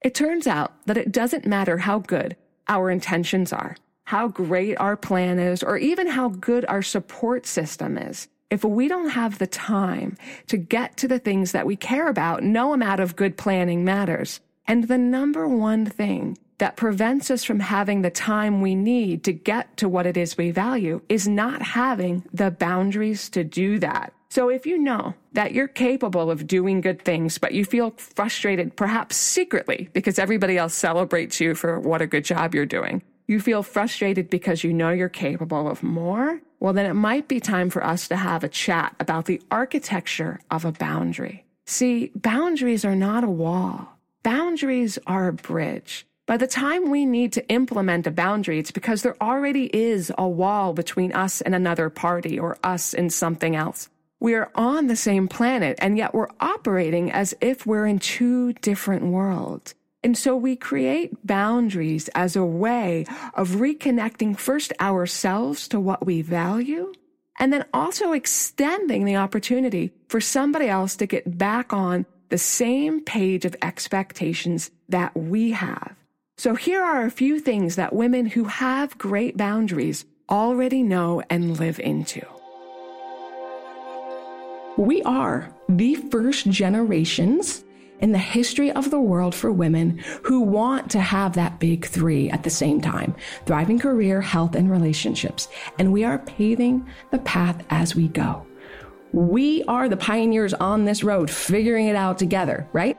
It 0.01 0.15
turns 0.15 0.47
out 0.47 0.73
that 0.85 0.97
it 0.97 1.11
doesn't 1.11 1.45
matter 1.45 1.77
how 1.77 1.99
good 1.99 2.35
our 2.67 2.89
intentions 2.89 3.53
are 3.53 3.75
how 4.11 4.27
great 4.27 4.75
our 4.75 4.97
plan 4.97 5.39
is, 5.39 5.63
or 5.63 5.77
even 5.77 6.05
how 6.05 6.27
good 6.27 6.65
our 6.65 6.81
support 6.81 7.45
system 7.45 7.97
is. 7.97 8.27
If 8.49 8.65
we 8.65 8.89
don't 8.89 9.11
have 9.11 9.37
the 9.37 9.47
time 9.47 10.17
to 10.47 10.57
get 10.57 10.97
to 10.97 11.07
the 11.07 11.17
things 11.17 11.53
that 11.53 11.65
we 11.65 11.77
care 11.77 12.09
about, 12.09 12.43
no 12.43 12.73
amount 12.73 12.99
of 12.99 13.15
good 13.15 13.37
planning 13.37 13.85
matters. 13.85 14.41
And 14.67 14.89
the 14.89 14.97
number 14.97 15.47
one 15.47 15.85
thing 15.85 16.37
that 16.57 16.75
prevents 16.75 17.31
us 17.31 17.45
from 17.45 17.61
having 17.61 18.01
the 18.01 18.09
time 18.09 18.59
we 18.59 18.75
need 18.75 19.23
to 19.23 19.31
get 19.31 19.77
to 19.77 19.87
what 19.87 20.05
it 20.05 20.17
is 20.17 20.37
we 20.37 20.51
value 20.51 20.99
is 21.07 21.25
not 21.25 21.61
having 21.61 22.25
the 22.33 22.51
boundaries 22.51 23.29
to 23.29 23.45
do 23.45 23.79
that. 23.79 24.11
So 24.31 24.47
if 24.47 24.65
you 24.65 24.77
know 24.77 25.13
that 25.33 25.51
you're 25.51 25.67
capable 25.67 26.31
of 26.31 26.47
doing 26.47 26.79
good 26.79 27.01
things, 27.03 27.37
but 27.37 27.51
you 27.53 27.65
feel 27.65 27.93
frustrated, 27.97 28.77
perhaps 28.77 29.17
secretly, 29.17 29.89
because 29.91 30.17
everybody 30.17 30.57
else 30.57 30.73
celebrates 30.73 31.41
you 31.41 31.53
for 31.53 31.81
what 31.81 32.01
a 32.01 32.07
good 32.07 32.23
job 32.23 32.55
you're 32.55 32.65
doing, 32.65 33.03
you 33.27 33.41
feel 33.41 33.61
frustrated 33.61 34.29
because 34.29 34.63
you 34.63 34.71
know 34.71 34.89
you're 34.89 35.09
capable 35.09 35.67
of 35.67 35.83
more, 35.83 36.39
well, 36.61 36.71
then 36.71 36.85
it 36.85 36.93
might 36.93 37.27
be 37.27 37.41
time 37.41 37.69
for 37.69 37.83
us 37.83 38.07
to 38.07 38.15
have 38.15 38.45
a 38.45 38.47
chat 38.47 38.95
about 39.01 39.25
the 39.25 39.41
architecture 39.51 40.39
of 40.49 40.63
a 40.63 40.71
boundary. 40.71 41.43
See, 41.65 42.13
boundaries 42.15 42.85
are 42.85 42.95
not 42.95 43.25
a 43.25 43.29
wall. 43.29 43.97
Boundaries 44.23 44.97
are 45.07 45.27
a 45.27 45.33
bridge. 45.33 46.05
By 46.25 46.37
the 46.37 46.47
time 46.47 46.89
we 46.89 47.05
need 47.05 47.33
to 47.33 47.45
implement 47.49 48.07
a 48.07 48.11
boundary, 48.11 48.59
it's 48.59 48.71
because 48.71 49.01
there 49.01 49.21
already 49.21 49.65
is 49.75 50.09
a 50.17 50.25
wall 50.25 50.71
between 50.71 51.11
us 51.11 51.41
and 51.41 51.53
another 51.53 51.89
party 51.89 52.39
or 52.39 52.57
us 52.63 52.93
and 52.93 53.11
something 53.11 53.57
else. 53.57 53.89
We 54.21 54.35
are 54.35 54.51
on 54.53 54.85
the 54.85 54.95
same 54.95 55.27
planet, 55.27 55.79
and 55.81 55.97
yet 55.97 56.13
we're 56.13 56.29
operating 56.39 57.11
as 57.11 57.33
if 57.41 57.65
we're 57.65 57.87
in 57.87 57.97
two 57.97 58.53
different 58.53 59.03
worlds. 59.03 59.73
And 60.03 60.15
so 60.15 60.35
we 60.35 60.55
create 60.55 61.25
boundaries 61.25 62.07
as 62.09 62.35
a 62.35 62.45
way 62.45 63.05
of 63.33 63.49
reconnecting 63.49 64.37
first 64.37 64.73
ourselves 64.79 65.67
to 65.69 65.79
what 65.79 66.05
we 66.05 66.21
value 66.21 66.93
and 67.39 67.51
then 67.51 67.65
also 67.73 68.11
extending 68.11 69.05
the 69.05 69.15
opportunity 69.15 69.91
for 70.07 70.21
somebody 70.21 70.67
else 70.67 70.95
to 70.97 71.07
get 71.07 71.39
back 71.39 71.73
on 71.73 72.05
the 72.29 72.37
same 72.37 73.03
page 73.03 73.43
of 73.43 73.55
expectations 73.63 74.69
that 74.87 75.15
we 75.17 75.51
have. 75.51 75.95
So 76.37 76.53
here 76.53 76.83
are 76.83 77.05
a 77.05 77.11
few 77.11 77.39
things 77.39 77.75
that 77.75 77.93
women 77.93 78.27
who 78.27 78.43
have 78.43 78.97
great 78.99 79.35
boundaries 79.35 80.05
already 80.29 80.83
know 80.83 81.23
and 81.29 81.59
live 81.59 81.79
into. 81.79 82.23
We 84.81 85.03
are 85.03 85.47
the 85.69 85.93
first 85.93 86.49
generations 86.49 87.63
in 87.99 88.13
the 88.13 88.17
history 88.17 88.71
of 88.71 88.89
the 88.89 88.99
world 88.99 89.35
for 89.35 89.51
women 89.51 89.99
who 90.23 90.41
want 90.41 90.89
to 90.89 90.99
have 90.99 91.33
that 91.33 91.59
big 91.59 91.85
three 91.85 92.31
at 92.31 92.41
the 92.41 92.49
same 92.49 92.81
time 92.81 93.13
thriving 93.45 93.77
career, 93.77 94.21
health, 94.21 94.55
and 94.55 94.71
relationships. 94.71 95.49
And 95.77 95.93
we 95.93 96.03
are 96.03 96.17
paving 96.17 96.89
the 97.11 97.19
path 97.19 97.63
as 97.69 97.93
we 97.95 98.07
go. 98.07 98.43
We 99.11 99.63
are 99.65 99.87
the 99.87 99.97
pioneers 99.97 100.55
on 100.55 100.85
this 100.85 101.03
road, 101.03 101.29
figuring 101.29 101.85
it 101.85 101.95
out 101.95 102.17
together, 102.17 102.67
right? 102.73 102.97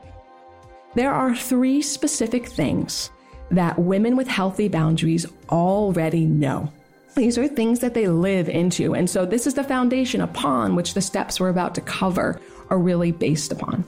There 0.95 1.11
are 1.11 1.35
three 1.35 1.81
specific 1.81 2.47
things 2.47 3.09
that 3.51 3.77
women 3.77 4.15
with 4.15 4.29
healthy 4.29 4.69
boundaries 4.69 5.25
already 5.49 6.25
know. 6.27 6.71
These 7.15 7.37
are 7.37 7.47
things 7.47 7.79
that 7.79 7.93
they 7.93 8.07
live 8.07 8.49
into. 8.49 8.95
And 8.95 9.09
so 9.09 9.25
this 9.25 9.45
is 9.45 9.53
the 9.53 9.63
foundation 9.63 10.21
upon 10.21 10.75
which 10.75 10.93
the 10.93 11.01
steps 11.01 11.39
we're 11.39 11.49
about 11.49 11.75
to 11.75 11.81
cover 11.81 12.39
are 12.69 12.79
really 12.79 13.11
based 13.11 13.51
upon. 13.51 13.85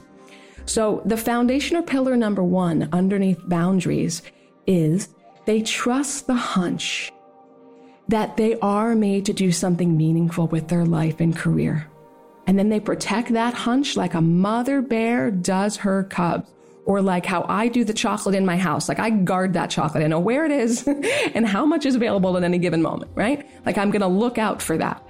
So 0.64 1.02
the 1.04 1.16
foundation 1.16 1.76
or 1.76 1.82
pillar 1.82 2.16
number 2.16 2.42
one 2.42 2.88
underneath 2.92 3.40
boundaries 3.48 4.22
is 4.66 5.08
they 5.44 5.62
trust 5.62 6.26
the 6.26 6.34
hunch 6.34 7.12
that 8.08 8.36
they 8.36 8.58
are 8.60 8.94
made 8.94 9.26
to 9.26 9.32
do 9.32 9.50
something 9.50 9.96
meaningful 9.96 10.46
with 10.48 10.68
their 10.68 10.84
life 10.84 11.20
and 11.20 11.36
career. 11.36 11.88
And 12.46 12.58
then 12.58 12.68
they 12.68 12.78
protect 12.78 13.32
that 13.32 13.54
hunch 13.54 13.96
like 13.96 14.14
a 14.14 14.20
mother 14.20 14.80
bear 14.80 15.30
does 15.32 15.76
her 15.78 16.04
cubs. 16.04 16.48
Or 16.86 17.02
like 17.02 17.26
how 17.26 17.44
I 17.48 17.68
do 17.68 17.84
the 17.84 17.92
chocolate 17.92 18.34
in 18.34 18.46
my 18.46 18.56
house. 18.56 18.88
Like 18.88 19.00
I 19.00 19.10
guard 19.10 19.52
that 19.52 19.70
chocolate. 19.70 20.02
I 20.04 20.06
know 20.06 20.20
where 20.20 20.46
it 20.46 20.52
is 20.52 20.86
and 21.34 21.46
how 21.46 21.66
much 21.66 21.84
is 21.84 21.94
available 21.94 22.36
at 22.36 22.44
any 22.44 22.58
given 22.58 22.80
moment, 22.80 23.10
right? 23.14 23.46
Like 23.66 23.76
I'm 23.76 23.90
going 23.90 24.02
to 24.02 24.08
look 24.08 24.38
out 24.38 24.62
for 24.62 24.78
that. 24.78 25.02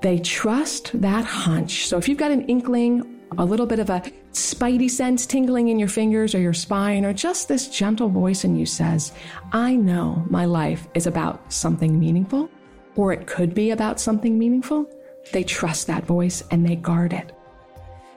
They 0.00 0.18
trust 0.18 0.98
that 1.00 1.24
hunch. 1.24 1.86
So 1.86 1.98
if 1.98 2.08
you've 2.08 2.18
got 2.18 2.30
an 2.30 2.46
inkling 2.46 3.16
a 3.38 3.44
little 3.44 3.66
bit 3.66 3.78
of 3.78 3.90
a 3.90 4.02
spidey 4.32 4.90
sense 4.90 5.26
tingling 5.26 5.68
in 5.68 5.78
your 5.78 5.88
fingers 5.88 6.34
or 6.34 6.38
your 6.38 6.52
spine, 6.52 7.04
or 7.04 7.12
just 7.12 7.48
this 7.48 7.68
gentle 7.68 8.08
voice 8.08 8.44
in 8.44 8.56
you 8.56 8.66
says, 8.66 9.12
I 9.52 9.74
know 9.74 10.24
my 10.28 10.44
life 10.44 10.86
is 10.94 11.06
about 11.06 11.52
something 11.52 11.98
meaningful, 11.98 12.48
or 12.94 13.12
it 13.12 13.26
could 13.26 13.54
be 13.54 13.70
about 13.70 14.00
something 14.00 14.38
meaningful, 14.38 14.88
they 15.32 15.42
trust 15.42 15.86
that 15.88 16.04
voice 16.04 16.42
and 16.50 16.66
they 16.66 16.76
guard 16.76 17.12
it. 17.12 17.35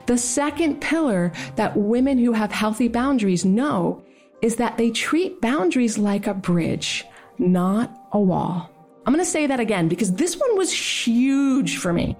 The 0.09 0.17
second 0.17 0.81
pillar 0.81 1.31
that 1.55 1.77
women 1.77 2.17
who 2.17 2.31
have 2.31 2.51
healthy 2.51 2.87
boundaries 2.87 3.45
know 3.45 4.01
is 4.41 4.55
that 4.55 4.75
they 4.75 4.89
treat 4.89 5.39
boundaries 5.39 5.99
like 5.99 6.25
a 6.25 6.33
bridge, 6.33 7.05
not 7.37 7.95
a 8.11 8.19
wall. 8.19 8.71
I'm 9.05 9.13
going 9.13 9.23
to 9.23 9.29
say 9.29 9.45
that 9.45 9.59
again 9.59 9.87
because 9.87 10.11
this 10.13 10.35
one 10.35 10.57
was 10.57 10.73
huge 10.73 11.77
for 11.77 11.93
me. 11.93 12.17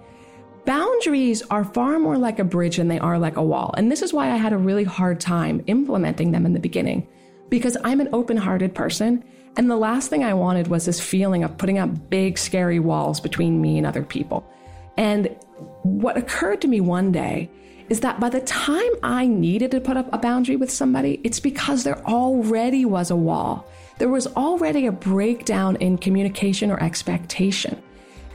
Boundaries 0.65 1.41
are 1.49 1.65
far 1.65 1.97
more 1.97 2.15
like 2.15 2.37
a 2.37 2.43
bridge 2.43 2.77
than 2.77 2.89
they 2.89 2.99
are 2.99 3.17
like 3.17 3.37
a 3.37 3.43
wall. 3.43 3.73
And 3.75 3.91
this 3.91 4.03
is 4.03 4.13
why 4.13 4.29
I 4.29 4.35
had 4.35 4.53
a 4.53 4.57
really 4.57 4.83
hard 4.83 5.19
time 5.19 5.63
implementing 5.65 6.31
them 6.31 6.45
in 6.45 6.53
the 6.53 6.59
beginning 6.59 7.07
because 7.49 7.75
I'm 7.83 8.01
an 8.01 8.09
open 8.13 8.37
hearted 8.37 8.75
person. 8.75 9.23
And 9.57 9.67
the 9.67 9.77
last 9.77 10.11
thing 10.11 10.23
I 10.23 10.35
wanted 10.35 10.67
was 10.67 10.85
this 10.85 11.01
feeling 11.01 11.43
of 11.43 11.57
putting 11.57 11.79
up 11.79 12.11
big, 12.11 12.37
scary 12.37 12.79
walls 12.79 13.19
between 13.19 13.59
me 13.59 13.79
and 13.79 13.87
other 13.87 14.03
people. 14.03 14.47
And 14.95 15.35
what 15.81 16.17
occurred 16.17 16.61
to 16.61 16.67
me 16.67 16.81
one 16.81 17.11
day 17.11 17.49
is 17.89 18.01
that 18.01 18.19
by 18.19 18.29
the 18.29 18.41
time 18.41 18.91
I 19.03 19.27
needed 19.27 19.71
to 19.71 19.81
put 19.81 19.97
up 19.97 20.07
a 20.13 20.17
boundary 20.17 20.55
with 20.55 20.71
somebody, 20.71 21.19
it's 21.23 21.39
because 21.39 21.83
there 21.83 22.05
already 22.05 22.85
was 22.85 23.11
a 23.11 23.15
wall. 23.15 23.67
There 23.97 24.09
was 24.09 24.27
already 24.27 24.85
a 24.85 24.91
breakdown 24.91 25.75
in 25.77 25.97
communication 25.97 26.71
or 26.71 26.81
expectation. 26.81 27.81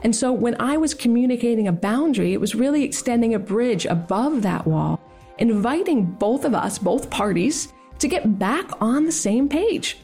And 0.03 0.15
so 0.15 0.33
when 0.33 0.61
I 0.61 0.77
was 0.77 0.93
communicating 0.93 1.69
a 1.69 1.73
boundary, 1.73 2.35
it 2.35 2.41
was 2.41 2.55
really 2.55 2.85
extending 2.85 3.35
a 3.35 3.39
bridge 3.39 3.87
above 3.87 4.43
that 4.43 4.67
wall, 4.67 5.01
inviting 5.39 6.05
both 6.05 6.45
of 6.45 6.55
us, 6.55 6.79
both 6.79 7.09
parties, 7.09 7.73
to 8.01 8.09
get 8.09 8.39
back 8.39 8.71
on 8.83 9.07
the 9.07 9.13
same 9.13 9.49
page. 9.49 9.99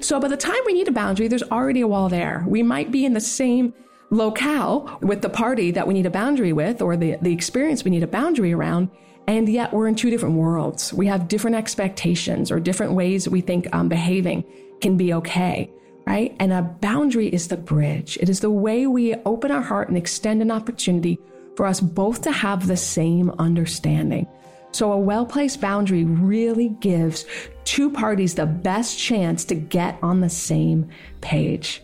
So 0.00 0.18
by 0.20 0.28
the 0.28 0.36
time 0.36 0.60
we 0.64 0.72
need 0.72 0.88
a 0.88 0.92
boundary, 0.92 1.28
there's 1.28 1.42
already 1.42 1.80
a 1.80 1.88
wall 1.88 2.08
there. 2.08 2.44
We 2.46 2.62
might 2.62 2.90
be 2.90 3.04
in 3.04 3.12
the 3.12 3.20
same 3.20 3.74
locale 4.10 4.98
with 5.02 5.22
the 5.22 5.28
party 5.28 5.70
that 5.72 5.86
we 5.86 5.94
need 5.94 6.06
a 6.06 6.10
boundary 6.10 6.52
with 6.52 6.80
or 6.80 6.96
the, 6.96 7.16
the 7.20 7.32
experience 7.32 7.84
we 7.84 7.90
need 7.90 8.02
a 8.02 8.08
boundary 8.08 8.52
around. 8.52 8.90
And 9.26 9.48
yet 9.48 9.74
we're 9.74 9.88
in 9.88 9.94
two 9.94 10.08
different 10.08 10.36
worlds. 10.36 10.92
We 10.94 11.06
have 11.06 11.28
different 11.28 11.56
expectations 11.56 12.50
or 12.50 12.58
different 12.60 12.92
ways 12.92 13.28
we 13.28 13.42
think 13.42 13.68
um, 13.74 13.88
behaving 13.88 14.44
can 14.80 14.96
be 14.96 15.12
okay 15.14 15.70
right? 16.08 16.34
And 16.40 16.54
a 16.54 16.62
boundary 16.62 17.28
is 17.28 17.48
the 17.48 17.58
bridge. 17.58 18.16
It 18.18 18.30
is 18.30 18.40
the 18.40 18.50
way 18.50 18.86
we 18.86 19.14
open 19.26 19.50
our 19.50 19.60
heart 19.60 19.88
and 19.88 19.98
extend 19.98 20.40
an 20.40 20.50
opportunity 20.50 21.18
for 21.54 21.66
us 21.66 21.80
both 21.80 22.22
to 22.22 22.32
have 22.32 22.66
the 22.66 22.78
same 22.78 23.30
understanding. 23.38 24.26
So 24.72 24.90
a 24.90 24.98
well 24.98 25.26
placed 25.26 25.60
boundary 25.60 26.04
really 26.04 26.70
gives 26.70 27.26
two 27.64 27.90
parties 27.90 28.34
the 28.34 28.46
best 28.46 28.98
chance 28.98 29.44
to 29.46 29.54
get 29.54 29.98
on 30.02 30.20
the 30.20 30.30
same 30.30 30.88
page. 31.20 31.82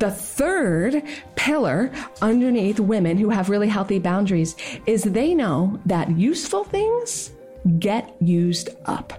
The 0.00 0.10
third 0.10 1.02
pillar 1.36 1.92
underneath 2.22 2.80
women 2.80 3.18
who 3.18 3.28
have 3.28 3.50
really 3.50 3.68
healthy 3.68 3.98
boundaries 3.98 4.56
is 4.86 5.02
they 5.02 5.34
know 5.34 5.78
that 5.84 6.16
useful 6.16 6.64
things 6.64 7.32
get 7.78 8.16
used 8.18 8.70
up. 8.86 9.12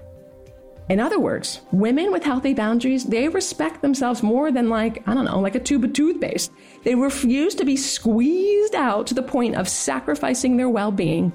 In 0.90 1.00
other 1.00 1.20
words, 1.20 1.62
women 1.72 2.12
with 2.12 2.24
healthy 2.24 2.56
boundaries, 2.56 3.06
they 3.06 3.28
respect 3.28 3.84
themselves 3.84 4.24
more 4.24 4.52
than 4.52 4.70
like, 4.70 5.08
I 5.08 5.14
don't 5.14 5.26
know, 5.26 5.40
like 5.40 5.54
a 5.54 5.60
tube 5.60 5.84
of 5.84 5.94
toothpaste. 5.94 6.52
They 6.84 6.96
refuse 6.96 7.54
to 7.56 7.64
be 7.64 7.78
squeezed 7.78 8.74
out 8.74 9.06
to 9.08 9.14
the 9.14 9.22
point 9.22 9.56
of 9.56 9.70
sacrificing 9.70 10.58
their 10.58 10.68
well-being. 10.68 11.32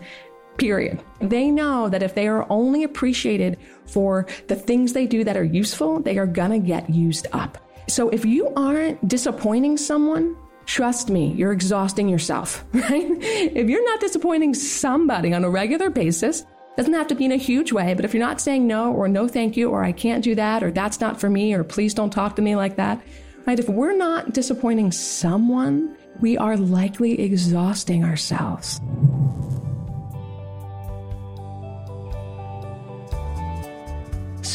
Period. 0.59 1.01
They 1.21 1.53
know 1.53 1.89
that 1.89 2.03
if 2.03 2.17
they 2.17 2.27
are 2.27 2.51
only 2.51 2.83
appreciated 2.83 3.59
for 3.85 4.27
the 4.49 4.57
things 4.57 4.93
they 4.93 5.07
do 5.07 5.23
that 5.23 5.37
are 5.37 5.45
useful, 5.45 6.01
they 6.01 6.19
are 6.19 6.27
gonna 6.27 6.59
get 6.59 6.91
used 6.91 7.29
up. 7.33 7.59
So 7.89 8.09
if 8.09 8.25
you 8.25 8.53
aren't 8.57 9.07
disappointing 9.07 9.77
someone, 9.77 10.37
trust 10.67 11.09
me, 11.09 11.33
you're 11.33 11.53
exhausting 11.53 12.09
yourself, 12.09 12.65
right? 12.73 13.07
If 13.21 13.69
you're 13.69 13.85
not 13.85 14.01
disappointing 14.01 14.55
somebody 14.55 15.33
on 15.33 15.45
a 15.45 15.51
regular 15.51 15.91
basis, 15.91 16.45
doesn't 16.77 16.93
have 16.93 17.07
to 17.07 17.15
be 17.15 17.25
in 17.25 17.33
a 17.33 17.37
huge 17.37 17.73
way, 17.73 17.95
but 17.95 18.05
if 18.05 18.13
you're 18.13 18.23
not 18.23 18.41
saying 18.41 18.67
no 18.67 18.93
or 18.93 19.09
no 19.09 19.27
thank 19.27 19.57
you 19.57 19.71
or 19.71 19.83
I 19.83 19.93
can't 19.93 20.23
do 20.23 20.35
that 20.35 20.63
or 20.63 20.71
that's 20.71 21.01
not 21.01 21.19
for 21.19 21.31
me 21.31 21.55
or 21.55 21.65
please 21.65 21.95
don't 21.95 22.11
talk 22.11 22.37
to 22.37 22.43
me 22.43 22.55
like 22.55 22.77
that, 22.77 23.01
right? 23.47 23.59
If 23.59 23.69
we're 23.69 23.97
not 23.97 24.35
disappointing 24.35 24.93
someone, 24.93 25.97
we 26.21 26.37
are 26.37 26.57
likely 26.57 27.19
exhausting 27.21 28.05
ourselves. 28.05 28.81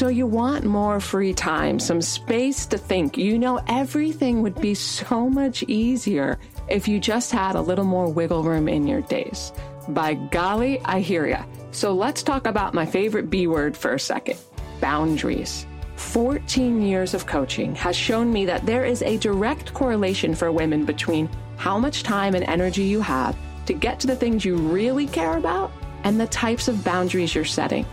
So 0.02 0.08
you 0.08 0.26
want 0.26 0.66
more 0.66 1.00
free 1.00 1.32
time, 1.32 1.78
some 1.78 2.02
space 2.02 2.66
to 2.66 2.78
think. 2.80 3.20
You 3.20 3.38
know, 3.38 3.60
everything 3.68 4.42
would 4.42 4.60
be 4.60 4.74
so 4.74 5.30
much 5.30 5.62
easier 5.68 6.40
if 6.68 6.88
you 6.88 7.00
just 7.00 7.32
had 7.32 7.54
a 7.54 7.62
little 7.62 7.86
more 7.86 8.12
wiggle 8.12 8.42
room 8.42 8.68
in 8.68 8.88
your 8.88 9.02
days. 9.02 9.54
By 9.90 10.16
golly, 10.16 10.82
I 10.86 11.02
hear 11.02 11.28
ya. 11.28 11.44
So 11.70 11.94
let's 11.94 12.24
talk 12.24 12.48
about 12.48 12.74
my 12.74 12.84
favorite 12.84 13.30
B 13.30 13.46
word 13.46 13.78
for 13.78 13.94
a 13.94 14.00
second 14.00 14.40
boundaries. 14.80 15.68
14 15.98 16.82
years 16.82 17.14
of 17.14 17.28
coaching 17.28 17.76
has 17.76 17.96
shown 17.96 18.34
me 18.34 18.44
that 18.46 18.66
there 18.66 18.86
is 18.86 19.04
a 19.04 19.20
direct 19.20 19.72
correlation 19.76 20.34
for 20.34 20.52
women 20.52 20.84
between 20.84 21.30
how 21.58 21.78
much 21.78 22.02
time 22.02 22.34
and 22.34 22.44
energy 22.46 22.86
you 22.86 23.02
have 23.02 23.38
to 23.68 23.74
get 23.74 24.00
to 24.00 24.08
the 24.08 24.16
things 24.16 24.44
you 24.44 24.56
really 24.56 25.06
care 25.06 25.38
about 25.38 25.72
and 26.06 26.20
the 26.20 26.26
types 26.26 26.68
of 26.68 26.84
boundaries 26.84 27.36
you're 27.36 27.46
setting. 27.46 27.86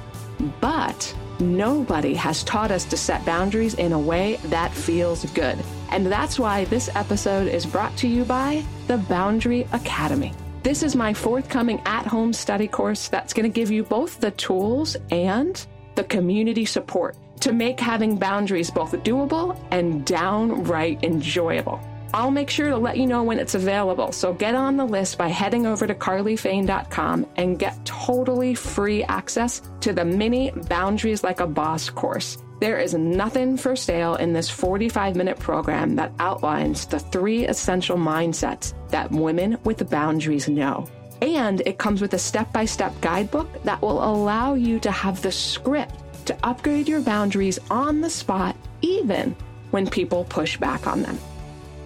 But 0.63 1.15
nobody 1.41 2.15
has 2.15 2.45
taught 2.45 2.71
us 2.71 2.85
to 2.87 2.97
set 2.97 3.25
boundaries 3.25 3.75
in 3.75 3.93
a 3.93 3.99
way 3.99 4.37
that 4.45 4.73
feels 4.73 5.25
good. 5.33 5.59
And 5.91 6.07
that's 6.07 6.39
why 6.39 6.65
this 6.67 6.91
episode 6.95 7.49
is 7.49 7.67
brought 7.67 7.97
to 7.99 8.09
you 8.09 8.25
by 8.25 8.65
the 8.87 8.99
Boundary 8.99 9.67
Academy. 9.73 10.33
This 10.63 10.83
is 10.83 10.97
my 10.97 11.15
forthcoming 11.15 11.81
at 11.87 12.07
home 12.07 12.33
study 12.33 12.69
course 12.69 13.09
that's 13.09 13.33
going 13.33 13.51
to 13.51 13.55
give 13.55 13.71
you 13.71 13.85
both 13.85 14.21
the 14.21 14.33
tools 14.33 14.97
and 15.11 15.67
the 15.95 16.05
community 16.05 16.65
support 16.65 17.17
to 17.41 17.53
make 17.53 17.79
having 17.79 18.17
boundaries 18.17 18.71
both 18.71 18.93
doable 18.93 19.59
and 19.71 20.05
downright 20.05 21.03
enjoyable. 21.05 21.81
I'll 22.15 22.31
make 22.31 22.49
sure 22.49 22.71
to 22.71 22.77
let 22.77 22.97
you 22.97 23.07
know 23.07 23.23
when 23.23 23.39
it's 23.39 23.55
available, 23.55 24.13
so 24.13 24.33
get 24.33 24.55
on 24.55 24.77
the 24.77 24.85
list 24.85 25.19
by 25.19 25.29
heading 25.29 25.67
over 25.67 25.87
to 25.87 25.95
carlyfane.com 25.95 27.27
and 27.37 27.59
get 27.59 27.85
totally 27.85 28.55
free 28.55 29.05
access 29.05 29.63
to 29.81 29.93
the 29.93 30.05
mini 30.05 30.51
Boundaries 30.51 31.23
Like 31.23 31.41
a 31.41 31.47
Boss 31.47 31.91
course. 31.91 32.39
There 32.61 32.79
is 32.79 32.95
nothing 32.95 33.57
for 33.57 33.77
sale 33.77 34.17
in 34.17 34.33
this 34.33 34.51
45 34.51 35.17
minute 35.17 35.39
program 35.39 35.95
that 35.97 36.13
outlines 36.19 36.87
the 36.87 36.99
three 36.99 37.47
essential 37.47 37.97
mindsets 37.97 38.75
that 38.89 39.11
women 39.11 39.59
with 39.65 39.89
boundaries 39.89 40.49
know. 40.49 40.89
And 41.21 41.63
it 41.67 41.79
comes 41.79 42.01
with 42.01 42.15
a 42.15 42.19
step 42.19 42.53
by 42.53 42.65
step 42.65 42.99
guidebook 43.01 43.63
that 43.65 43.83
will 43.83 44.03
allow 44.03 44.55
you 44.55 44.81
to 44.81 44.91
have 44.91 45.21
the 45.23 45.33
script 45.33 45.95
to 46.27 46.37
upgrade 46.43 46.89
your 46.89 47.01
boundaries 47.01 47.59
on 47.71 48.01
the 48.01 48.11
spot, 48.11 48.57
even 48.83 49.37
when 49.71 49.89
people 49.89 50.25
push 50.25 50.57
back 50.57 50.87
on 50.87 51.03
them. 51.03 51.19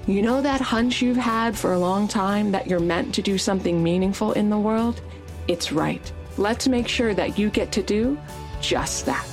You 0.06 0.20
know 0.20 0.40
that 0.42 0.60
hunch 0.60 1.00
you've 1.00 1.16
had 1.16 1.56
for 1.56 1.74
a 1.74 1.78
long 1.78 2.08
time 2.08 2.50
that 2.50 2.66
you're 2.66 2.80
meant 2.80 3.14
to 3.14 3.22
do 3.22 3.38
something 3.38 3.80
meaningful 3.80 4.32
in 4.32 4.50
the 4.50 4.58
world? 4.58 5.00
It's 5.46 5.70
right. 5.70 6.12
Let's 6.36 6.66
make 6.66 6.88
sure 6.88 7.14
that 7.14 7.38
you 7.38 7.50
get 7.50 7.70
to 7.72 7.82
do 7.84 8.18
just 8.60 9.06
that. 9.06 9.24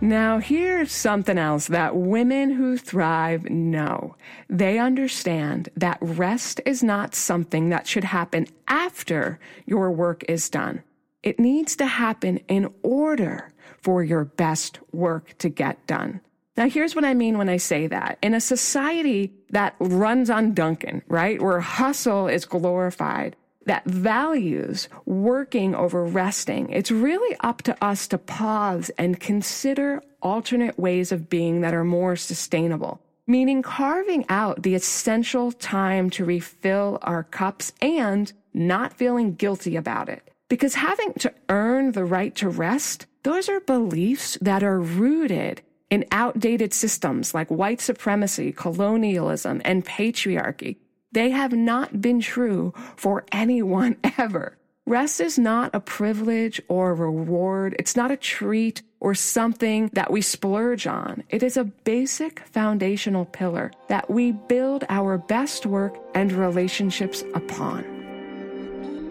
Now, 0.00 0.38
here's 0.38 0.90
something 0.90 1.36
else 1.36 1.66
that 1.66 1.94
women 1.94 2.52
who 2.52 2.78
thrive 2.78 3.50
know. 3.50 4.16
They 4.48 4.78
understand 4.78 5.68
that 5.76 5.98
rest 6.00 6.62
is 6.64 6.82
not 6.82 7.14
something 7.14 7.68
that 7.68 7.86
should 7.86 8.04
happen 8.04 8.46
after 8.66 9.38
your 9.66 9.90
work 9.90 10.24
is 10.26 10.48
done. 10.48 10.82
It 11.22 11.38
needs 11.38 11.76
to 11.76 11.86
happen 11.86 12.38
in 12.48 12.72
order 12.82 13.52
for 13.80 14.04
your 14.04 14.24
best 14.24 14.78
work 14.92 15.36
to 15.38 15.48
get 15.48 15.86
done. 15.86 16.20
Now, 16.56 16.68
here's 16.68 16.96
what 16.96 17.04
I 17.04 17.14
mean 17.14 17.38
when 17.38 17.48
I 17.48 17.56
say 17.56 17.86
that. 17.86 18.18
In 18.20 18.34
a 18.34 18.40
society 18.40 19.32
that 19.50 19.76
runs 19.78 20.28
on 20.28 20.54
Dunkin', 20.54 21.02
right, 21.06 21.40
where 21.40 21.60
hustle 21.60 22.26
is 22.26 22.44
glorified, 22.44 23.36
that 23.66 23.84
values 23.84 24.88
working 25.04 25.74
over 25.74 26.04
resting, 26.04 26.70
it's 26.70 26.90
really 26.90 27.36
up 27.40 27.62
to 27.62 27.84
us 27.84 28.08
to 28.08 28.18
pause 28.18 28.90
and 28.98 29.20
consider 29.20 30.02
alternate 30.20 30.78
ways 30.78 31.12
of 31.12 31.28
being 31.28 31.60
that 31.60 31.74
are 31.74 31.84
more 31.84 32.16
sustainable. 32.16 33.00
Meaning 33.26 33.62
carving 33.62 34.24
out 34.28 34.62
the 34.62 34.74
essential 34.74 35.52
time 35.52 36.10
to 36.10 36.24
refill 36.24 36.98
our 37.02 37.22
cups 37.22 37.72
and 37.80 38.32
not 38.54 38.94
feeling 38.94 39.34
guilty 39.34 39.76
about 39.76 40.08
it. 40.08 40.28
Because 40.48 40.74
having 40.74 41.12
to 41.14 41.32
earn 41.48 41.92
the 41.92 42.04
right 42.04 42.34
to 42.36 42.48
rest, 42.48 43.06
those 43.22 43.48
are 43.48 43.60
beliefs 43.60 44.38
that 44.40 44.62
are 44.62 44.80
rooted 44.80 45.62
in 45.90 46.04
outdated 46.10 46.72
systems 46.72 47.34
like 47.34 47.48
white 47.50 47.80
supremacy, 47.80 48.52
colonialism, 48.52 49.60
and 49.64 49.84
patriarchy. 49.84 50.76
They 51.12 51.30
have 51.30 51.52
not 51.52 52.00
been 52.00 52.20
true 52.20 52.72
for 52.96 53.24
anyone 53.32 53.96
ever. 54.18 54.56
Rest 54.86 55.20
is 55.20 55.38
not 55.38 55.74
a 55.74 55.80
privilege 55.80 56.62
or 56.68 56.90
a 56.90 56.94
reward. 56.94 57.76
It's 57.78 57.94
not 57.94 58.10
a 58.10 58.16
treat 58.16 58.82
or 59.00 59.14
something 59.14 59.90
that 59.92 60.10
we 60.10 60.22
splurge 60.22 60.86
on. 60.86 61.24
It 61.28 61.42
is 61.42 61.58
a 61.58 61.64
basic 61.64 62.40
foundational 62.40 63.26
pillar 63.26 63.70
that 63.88 64.08
we 64.08 64.32
build 64.32 64.84
our 64.88 65.18
best 65.18 65.66
work 65.66 65.98
and 66.14 66.32
relationships 66.32 67.22
upon. 67.34 67.97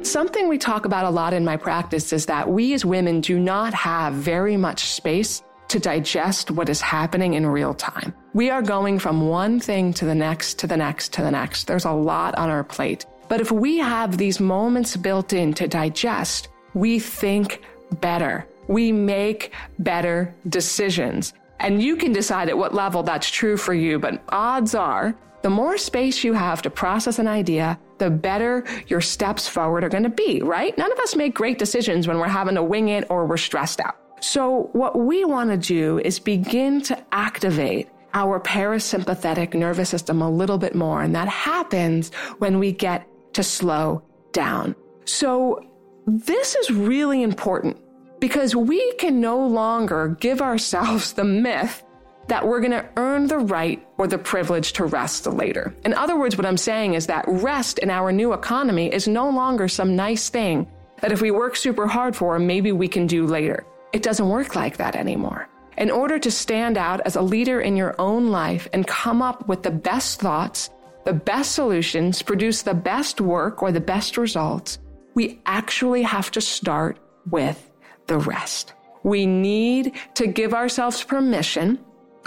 Something 0.07 0.47
we 0.47 0.57
talk 0.57 0.85
about 0.85 1.03
a 1.03 1.09
lot 1.09 1.33
in 1.33 1.43
my 1.43 1.57
practice 1.57 2.13
is 2.13 2.27
that 2.27 2.49
we 2.49 2.73
as 2.73 2.85
women 2.85 3.19
do 3.19 3.37
not 3.37 3.73
have 3.73 4.13
very 4.13 4.55
much 4.55 4.85
space 4.85 5.43
to 5.67 5.79
digest 5.79 6.49
what 6.49 6.69
is 6.69 6.79
happening 6.79 7.33
in 7.33 7.45
real 7.45 7.73
time. 7.73 8.15
We 8.33 8.49
are 8.49 8.61
going 8.61 8.99
from 8.99 9.27
one 9.27 9.59
thing 9.59 9.93
to 9.95 10.05
the 10.05 10.15
next, 10.15 10.59
to 10.59 10.67
the 10.67 10.77
next, 10.77 11.11
to 11.15 11.23
the 11.23 11.29
next. 11.29 11.67
There's 11.67 11.83
a 11.83 11.91
lot 11.91 12.35
on 12.35 12.49
our 12.49 12.63
plate. 12.63 13.05
But 13.27 13.41
if 13.41 13.51
we 13.51 13.79
have 13.79 14.17
these 14.17 14.39
moments 14.39 14.95
built 14.95 15.33
in 15.33 15.53
to 15.55 15.67
digest, 15.67 16.47
we 16.73 16.99
think 16.99 17.61
better. 17.99 18.47
We 18.69 18.93
make 18.93 19.51
better 19.77 20.33
decisions. 20.47 21.33
And 21.59 21.83
you 21.83 21.97
can 21.97 22.13
decide 22.13 22.47
at 22.47 22.57
what 22.57 22.73
level 22.73 23.03
that's 23.03 23.29
true 23.29 23.57
for 23.57 23.73
you, 23.73 23.99
but 23.99 24.23
odds 24.29 24.73
are 24.73 25.15
the 25.41 25.49
more 25.49 25.77
space 25.77 26.23
you 26.23 26.33
have 26.33 26.61
to 26.63 26.69
process 26.69 27.19
an 27.19 27.27
idea, 27.27 27.79
the 27.99 28.09
better 28.09 28.65
your 28.87 29.01
steps 29.01 29.47
forward 29.47 29.83
are 29.83 29.89
going 29.89 30.03
to 30.03 30.09
be, 30.09 30.41
right? 30.41 30.77
None 30.77 30.91
of 30.91 30.99
us 30.99 31.15
make 31.15 31.33
great 31.33 31.59
decisions 31.59 32.07
when 32.07 32.17
we're 32.17 32.27
having 32.27 32.55
to 32.55 32.63
wing 32.63 32.89
it 32.89 33.05
or 33.09 33.25
we're 33.25 33.37
stressed 33.37 33.79
out. 33.79 33.95
So 34.19 34.69
what 34.73 34.97
we 34.97 35.25
want 35.25 35.51
to 35.51 35.57
do 35.57 35.99
is 35.99 36.19
begin 36.19 36.81
to 36.83 36.97
activate 37.11 37.89
our 38.13 38.39
parasympathetic 38.39 39.53
nervous 39.53 39.89
system 39.89 40.21
a 40.21 40.29
little 40.29 40.57
bit 40.57 40.73
more. 40.73 41.03
And 41.03 41.15
that 41.15 41.27
happens 41.27 42.11
when 42.39 42.57
we 42.57 42.71
get 42.71 43.07
to 43.33 43.43
slow 43.43 44.03
down. 44.31 44.75
So 45.05 45.63
this 46.07 46.55
is 46.55 46.71
really 46.71 47.21
important 47.21 47.77
because 48.19 48.55
we 48.55 48.93
can 48.93 49.21
no 49.21 49.45
longer 49.45 50.17
give 50.19 50.41
ourselves 50.41 51.13
the 51.13 51.23
myth 51.23 51.83
that 52.27 52.45
we're 52.45 52.59
going 52.59 52.71
to 52.71 52.85
earn 52.97 53.27
the 53.27 53.39
right 53.39 53.85
or 53.97 54.07
the 54.07 54.17
privilege 54.17 54.73
to 54.73 54.85
rest 54.85 55.25
later. 55.27 55.73
In 55.85 55.93
other 55.93 56.17
words, 56.17 56.37
what 56.37 56.45
I'm 56.45 56.57
saying 56.57 56.93
is 56.93 57.07
that 57.07 57.25
rest 57.27 57.79
in 57.79 57.89
our 57.89 58.11
new 58.11 58.33
economy 58.33 58.93
is 58.93 59.07
no 59.07 59.29
longer 59.29 59.67
some 59.67 59.95
nice 59.95 60.29
thing 60.29 60.67
that 61.01 61.11
if 61.11 61.21
we 61.21 61.31
work 61.31 61.55
super 61.55 61.87
hard 61.87 62.15
for, 62.15 62.37
maybe 62.39 62.71
we 62.71 62.87
can 62.87 63.07
do 63.07 63.25
later. 63.25 63.65
It 63.93 64.03
doesn't 64.03 64.29
work 64.29 64.55
like 64.55 64.77
that 64.77 64.95
anymore. 64.95 65.47
In 65.77 65.91
order 65.91 66.17
to 66.19 66.31
stand 66.31 66.77
out 66.77 67.01
as 67.01 67.15
a 67.15 67.21
leader 67.21 67.61
in 67.61 67.77
your 67.77 67.95
own 67.99 68.29
life 68.29 68.67
and 68.73 68.85
come 68.85 69.21
up 69.21 69.47
with 69.47 69.63
the 69.63 69.71
best 69.71 70.19
thoughts, 70.19 70.71
the 71.05 71.13
best 71.13 71.53
solutions, 71.53 72.21
produce 72.21 72.63
the 72.63 72.73
best 72.73 73.21
work 73.21 73.61
or 73.61 73.71
the 73.71 73.79
best 73.79 74.17
results, 74.17 74.79
we 75.13 75.39
actually 75.45 76.01
have 76.01 76.31
to 76.31 76.41
start 76.41 76.97
with 77.29 77.71
the 78.07 78.17
rest. 78.17 78.73
We 79.03 79.25
need 79.25 79.93
to 80.15 80.27
give 80.27 80.53
ourselves 80.53 81.03
permission 81.03 81.79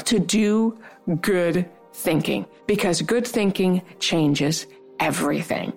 to 0.05 0.19
do 0.19 0.79
good 1.21 1.69
thinking 1.93 2.47
because 2.67 3.03
good 3.03 3.27
thinking 3.27 3.83
changes 3.99 4.67
everything. 5.01 5.73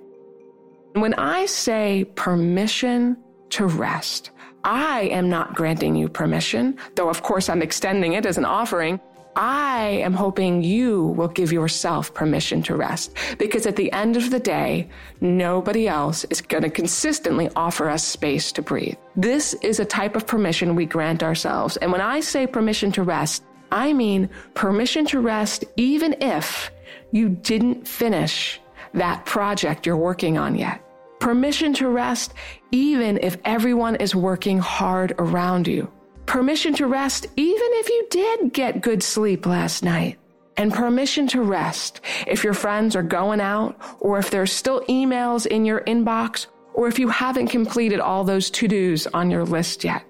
When 0.93 1.13
I 1.15 1.47
say 1.47 2.05
permission 2.15 3.17
to 3.49 3.65
rest, 3.65 4.31
I 4.63 5.01
am 5.03 5.29
not 5.29 5.55
granting 5.55 5.95
you 5.95 6.07
permission, 6.07 6.77
though 6.95 7.09
of 7.09 7.23
course 7.23 7.49
I'm 7.49 7.61
extending 7.61 8.13
it 8.13 8.25
as 8.25 8.37
an 8.37 8.45
offering. 8.45 8.99
I 9.35 10.01
am 10.03 10.13
hoping 10.13 10.63
you 10.63 11.07
will 11.17 11.27
give 11.27 11.51
yourself 11.51 12.13
permission 12.13 12.61
to 12.63 12.75
rest 12.75 13.17
because 13.39 13.65
at 13.65 13.75
the 13.75 13.91
end 13.91 14.15
of 14.15 14.29
the 14.29 14.39
day, 14.39 14.87
nobody 15.21 15.87
else 15.87 16.23
is 16.25 16.41
going 16.41 16.63
to 16.63 16.69
consistently 16.69 17.49
offer 17.55 17.89
us 17.89 18.03
space 18.03 18.51
to 18.51 18.61
breathe. 18.61 18.95
This 19.15 19.55
is 19.55 19.79
a 19.79 19.85
type 19.85 20.15
of 20.15 20.27
permission 20.27 20.75
we 20.75 20.85
grant 20.85 21.23
ourselves. 21.23 21.77
And 21.77 21.91
when 21.91 22.01
I 22.01 22.19
say 22.19 22.45
permission 22.45 22.91
to 22.91 23.03
rest, 23.03 23.43
I 23.73 23.91
mean 23.91 24.29
permission 24.53 25.05
to 25.07 25.19
rest 25.19 25.65
even 25.77 26.15
if 26.21 26.71
you 27.11 27.29
didn't 27.29 27.87
finish 27.87 28.61
that 28.93 29.25
project 29.25 29.85
you're 29.85 29.97
working 29.97 30.37
on 30.37 30.55
yet. 30.55 30.79
Permission 31.19 31.73
to 31.73 31.87
rest 31.87 32.33
even 32.71 33.17
if 33.17 33.37
everyone 33.45 33.95
is 33.95 34.15
working 34.15 34.59
hard 34.59 35.15
around 35.17 35.67
you. 35.67 35.91
Permission 36.27 36.75
to 36.75 36.85
rest 36.85 37.25
even 37.35 37.69
if 37.81 37.89
you 37.89 38.07
did 38.11 38.53
get 38.53 38.81
good 38.81 39.01
sleep 39.01 39.47
last 39.47 39.83
night. 39.83 40.19
And 40.55 40.71
permission 40.71 41.25
to 41.29 41.41
rest 41.41 42.01
if 42.27 42.43
your 42.43 42.53
friends 42.53 42.95
are 42.95 43.01
going 43.01 43.41
out 43.41 43.75
or 43.99 44.19
if 44.19 44.29
there's 44.29 44.53
still 44.53 44.81
emails 44.81 45.47
in 45.47 45.65
your 45.65 45.81
inbox 45.81 46.45
or 46.75 46.87
if 46.87 46.99
you 46.99 47.07
haven't 47.07 47.47
completed 47.47 47.99
all 47.99 48.23
those 48.23 48.51
to-dos 48.51 49.07
on 49.07 49.31
your 49.31 49.45
list 49.45 49.83
yet. 49.83 50.03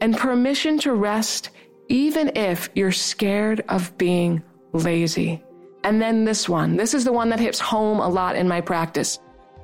And 0.00 0.16
permission 0.16 0.78
to 0.80 0.92
rest 0.92 1.50
even 1.88 2.32
if 2.36 2.68
you're 2.74 2.92
scared 2.92 3.64
of 3.68 3.96
being 3.98 4.42
lazy. 4.72 5.42
And 5.82 6.00
then 6.00 6.24
this 6.24 6.48
one. 6.48 6.76
This 6.76 6.94
is 6.94 7.04
the 7.04 7.12
one 7.12 7.28
that 7.28 7.40
hits 7.40 7.60
home 7.60 8.00
a 8.00 8.08
lot 8.08 8.36
in 8.36 8.48
my 8.48 8.60
practice. 8.60 9.18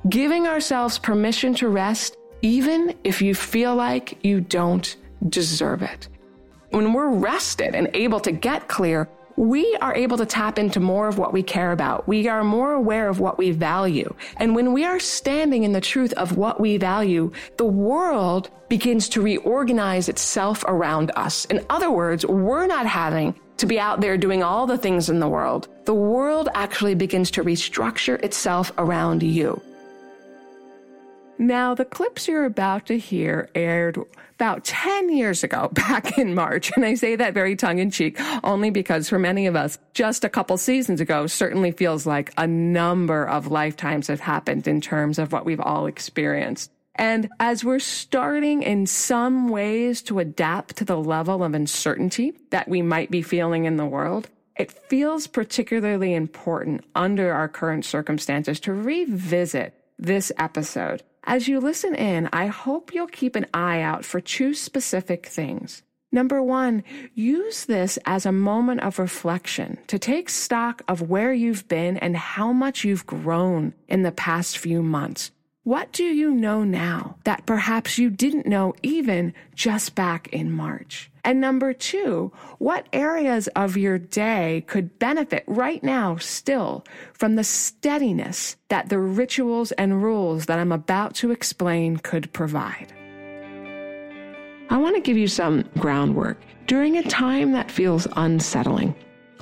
Giving 0.09 0.46
ourselves 0.46 0.98
permission 0.98 1.54
to 1.54 1.68
rest, 1.68 2.16
even 2.42 2.94
if 3.04 3.22
you 3.22 3.35
feel 3.35 3.74
like 3.74 4.18
you 4.22 4.40
don't 4.40 4.96
deserve 5.28 5.83
it. 5.83 6.09
When 6.70 6.92
we're 6.92 7.11
rested 7.11 7.74
and 7.74 7.88
able 7.94 8.20
to 8.20 8.33
get 8.33 8.68
clear, 8.68 9.09
we 9.40 9.74
are 9.81 9.94
able 9.94 10.18
to 10.18 10.26
tap 10.26 10.59
into 10.59 10.81
more 10.81 11.09
of 11.09 11.16
what 11.16 11.33
we 11.33 11.42
care 11.42 11.72
about. 11.72 12.07
We 12.07 12.29
are 12.29 12.44
more 12.44 12.74
aware 12.74 13.09
of 13.09 13.20
what 13.20 13.38
we 13.38 13.53
value. 13.53 14.14
And 14.37 14.55
when 14.55 14.74
we 14.74 14.85
are 14.85 15.00
standing 15.00 15.64
in 15.64 15.72
the 15.72 15.81
truth 15.81 16.12
of 16.12 16.37
what 16.37 16.61
we 16.61 16.76
value, 16.76 17.33
the 17.57 17.64
world 17.64 18.50
begins 18.68 19.09
to 19.09 19.22
reorganize 19.22 20.11
itself 20.11 20.62
around 20.68 21.11
us. 21.16 21.46
In 21.46 21.64
other 21.70 21.90
words, 21.90 22.26
we're 22.26 22.66
not 22.66 22.85
having 22.87 23.35
to 23.57 23.64
be 23.64 23.81
out 23.81 24.03
there 24.03 24.18
doing 24.18 24.42
all 24.42 24.66
the 24.66 24.76
things 24.76 25.09
in 25.09 25.20
the 25.20 25.29
world. 25.29 25.68
The 25.87 25.94
world 25.94 26.50
actually 26.55 26.94
begins 26.94 27.31
to 27.31 27.42
restructure 27.42 28.22
itself 28.22 28.70
around 28.76 29.22
you. 29.22 29.62
Now, 31.40 31.74
the 31.74 31.87
clips 31.87 32.29
you're 32.29 32.44
about 32.44 32.85
to 32.88 32.98
hear 32.98 33.48
aired 33.55 33.98
about 34.35 34.62
10 34.62 35.16
years 35.16 35.42
ago, 35.42 35.70
back 35.72 36.18
in 36.18 36.35
March. 36.35 36.70
And 36.76 36.85
I 36.85 36.92
say 36.92 37.16
that 37.16 37.33
very 37.33 37.57
tongue 37.57 37.79
in 37.79 37.90
cheek, 37.90 38.20
only 38.44 38.68
because 38.68 39.09
for 39.09 39.18
many 39.18 39.46
of 39.46 39.57
us, 39.57 39.79
just 39.94 40.22
a 40.22 40.29
couple 40.29 40.59
seasons 40.59 41.00
ago 41.00 41.26
certainly 41.26 41.72
feels 41.72 42.05
like 42.05 42.35
a 42.37 42.46
number 42.46 43.26
of 43.26 43.50
lifetimes 43.50 44.09
have 44.09 44.20
happened 44.20 44.68
in 44.68 44.83
terms 44.83 45.18
of 45.18 45.33
what 45.33 45.46
we've 45.46 45.61
all 45.61 45.87
experienced. 45.87 46.70
And 46.96 47.31
as 47.40 47.64
we're 47.64 47.79
starting 47.79 48.62
in 48.62 48.87
some 48.87 49.48
ways 49.48 50.03
to 50.03 50.18
adapt 50.18 50.76
to 50.76 50.85
the 50.85 50.98
level 50.98 51.42
of 51.42 51.55
uncertainty 51.55 52.35
that 52.50 52.68
we 52.68 52.83
might 52.83 53.11
be 53.11 53.22
feeling 53.22 53.64
in 53.64 53.79
the 53.79 53.87
world, 53.87 54.29
it 54.59 54.70
feels 54.70 55.26
particularly 55.26 56.12
important 56.12 56.85
under 56.94 57.33
our 57.33 57.48
current 57.48 57.87
circumstances 57.87 58.61
to 58.61 58.74
revisit 58.74 59.72
this 59.98 60.31
episode 60.37 61.03
as 61.24 61.48
you 61.48 61.61
listen 61.61 61.94
in, 61.94 62.28
I 62.33 62.46
hope 62.46 62.94
you'll 62.94 63.06
keep 63.06 63.37
an 63.37 63.46
eye 63.52 63.80
out 63.80 64.04
for 64.04 64.20
two 64.20 64.54
specific 64.54 65.26
things. 65.26 65.83
Number 66.12 66.42
one, 66.42 66.83
use 67.14 67.66
this 67.66 67.98
as 68.04 68.26
a 68.26 68.33
moment 68.33 68.80
of 68.80 68.98
reflection 68.98 69.78
to 69.87 69.98
take 69.98 70.28
stock 70.28 70.83
of 70.88 71.09
where 71.09 71.33
you've 71.33 71.68
been 71.68 71.96
and 71.98 72.16
how 72.16 72.52
much 72.52 72.85
you've 72.85 73.06
grown 73.06 73.74
in 73.88 74.02
the 74.02 74.11
past 74.11 74.59
few 74.59 74.83
months. 74.83 75.30
What 75.62 75.92
do 75.92 76.02
you 76.02 76.33
know 76.33 76.64
now 76.64 77.16
that 77.24 77.46
perhaps 77.46 77.98
you 77.98 78.11
didn't 78.11 78.46
know 78.46 78.74
even 78.83 79.35
just 79.54 79.94
back 79.94 80.28
in 80.33 80.50
March? 80.50 81.10
And 81.24 81.40
number 81.40 81.72
two, 81.72 82.33
what 82.59 82.87
areas 82.92 83.48
of 83.48 83.76
your 83.76 83.98
day 83.98 84.64
could 84.66 84.98
benefit 84.98 85.44
right 85.46 85.83
now 85.83 86.16
still 86.16 86.85
from 87.12 87.37
the 87.37 87.44
steadiness 87.44 88.56
that 88.68 88.88
the 88.88 88.98
rituals 88.98 89.72
and 89.72 90.02
rules 90.02 90.46
that 90.46 90.59
I'm 90.59 90.72
about 90.72 91.14
to 91.16 91.30
explain 91.30 91.98
could 91.98 92.33
provide? 92.33 92.92
I 94.70 94.76
want 94.76 94.94
to 94.94 95.02
give 95.02 95.16
you 95.16 95.26
some 95.26 95.64
groundwork 95.78 96.40
during 96.66 96.96
a 96.96 97.02
time 97.02 97.52
that 97.52 97.70
feels 97.70 98.06
unsettling 98.16 98.94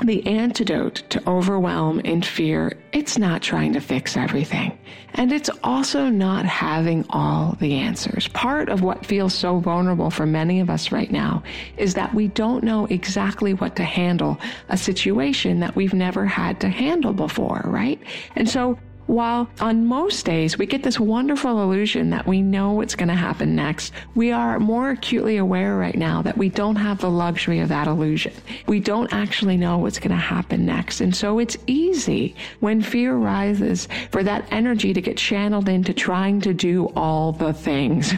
the 0.04 0.26
antidote 0.26 1.02
to 1.10 1.28
overwhelm 1.28 2.00
and 2.04 2.24
fear, 2.24 2.72
it's 2.92 3.18
not 3.18 3.42
trying 3.42 3.72
to 3.72 3.80
fix 3.80 4.16
everything. 4.16 4.78
And 5.14 5.32
it's 5.32 5.50
also 5.64 6.08
not 6.08 6.44
having 6.44 7.04
all 7.10 7.56
the 7.60 7.74
answers. 7.74 8.28
Part 8.28 8.68
of 8.68 8.82
what 8.82 9.04
feels 9.04 9.34
so 9.34 9.58
vulnerable 9.58 10.10
for 10.10 10.26
many 10.26 10.60
of 10.60 10.70
us 10.70 10.92
right 10.92 11.10
now 11.10 11.42
is 11.76 11.94
that 11.94 12.14
we 12.14 12.28
don't 12.28 12.62
know 12.62 12.86
exactly 12.86 13.54
what 13.54 13.76
to 13.76 13.84
handle 13.84 14.38
a 14.68 14.76
situation 14.76 15.60
that 15.60 15.74
we've 15.74 15.94
never 15.94 16.24
had 16.26 16.60
to 16.60 16.68
handle 16.68 17.12
before, 17.12 17.62
right? 17.64 18.00
And 18.36 18.48
so 18.48 18.78
while 19.08 19.48
on 19.60 19.86
most 19.86 20.26
days 20.26 20.58
we 20.58 20.66
get 20.66 20.82
this 20.82 21.00
wonderful 21.00 21.62
illusion 21.62 22.10
that 22.10 22.26
we 22.26 22.42
know 22.42 22.72
what's 22.72 22.94
going 22.94 23.08
to 23.08 23.14
happen 23.14 23.56
next, 23.56 23.92
we 24.14 24.30
are 24.30 24.60
more 24.60 24.90
acutely 24.90 25.38
aware 25.38 25.76
right 25.76 25.96
now 25.96 26.20
that 26.22 26.36
we 26.36 26.50
don't 26.50 26.76
have 26.76 27.00
the 27.00 27.10
luxury 27.10 27.60
of 27.60 27.70
that 27.70 27.86
illusion. 27.86 28.34
We 28.66 28.80
don't 28.80 29.12
actually 29.12 29.56
know 29.56 29.78
what's 29.78 29.98
going 29.98 30.10
to 30.10 30.16
happen 30.16 30.66
next. 30.66 31.00
And 31.00 31.16
so 31.16 31.38
it's 31.38 31.56
easy 31.66 32.36
when 32.60 32.82
fear 32.82 33.16
rises 33.16 33.88
for 34.12 34.22
that 34.22 34.46
energy 34.50 34.92
to 34.92 35.00
get 35.00 35.16
channeled 35.16 35.70
into 35.70 35.94
trying 35.94 36.42
to 36.42 36.52
do 36.52 36.86
all 36.94 37.32
the 37.32 37.54
things. 37.54 38.12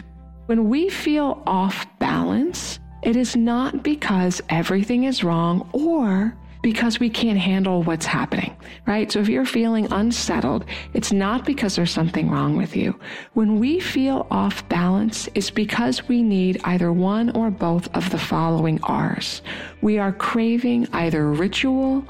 When 0.47 0.67
we 0.67 0.89
feel 0.89 1.41
off 1.47 1.87
balance, 1.99 2.79
it 3.01 3.15
is 3.15 3.37
not 3.37 3.81
because 3.81 4.41
everything 4.49 5.05
is 5.05 5.23
wrong 5.23 5.69
or 5.71 6.35
because 6.61 6.99
we 6.99 7.09
can't 7.09 7.39
handle 7.39 7.83
what's 7.83 8.05
happening, 8.05 8.55
right? 8.85 9.11
So 9.11 9.19
if 9.19 9.29
you're 9.29 9.45
feeling 9.45 9.91
unsettled, 9.91 10.65
it's 10.93 11.11
not 11.11 11.45
because 11.45 11.75
there's 11.75 11.91
something 11.91 12.29
wrong 12.29 12.55
with 12.55 12.75
you. 12.75 12.99
When 13.33 13.59
we 13.59 13.79
feel 13.79 14.27
off 14.29 14.67
balance, 14.69 15.27
it's 15.33 15.49
because 15.49 16.07
we 16.07 16.21
need 16.21 16.61
either 16.63 16.91
one 16.91 17.35
or 17.35 17.49
both 17.49 17.93
of 17.95 18.09
the 18.11 18.19
following 18.19 18.79
R's. 18.83 19.41
We 19.81 19.97
are 19.97 20.11
craving 20.11 20.87
either 20.93 21.31
ritual 21.31 22.05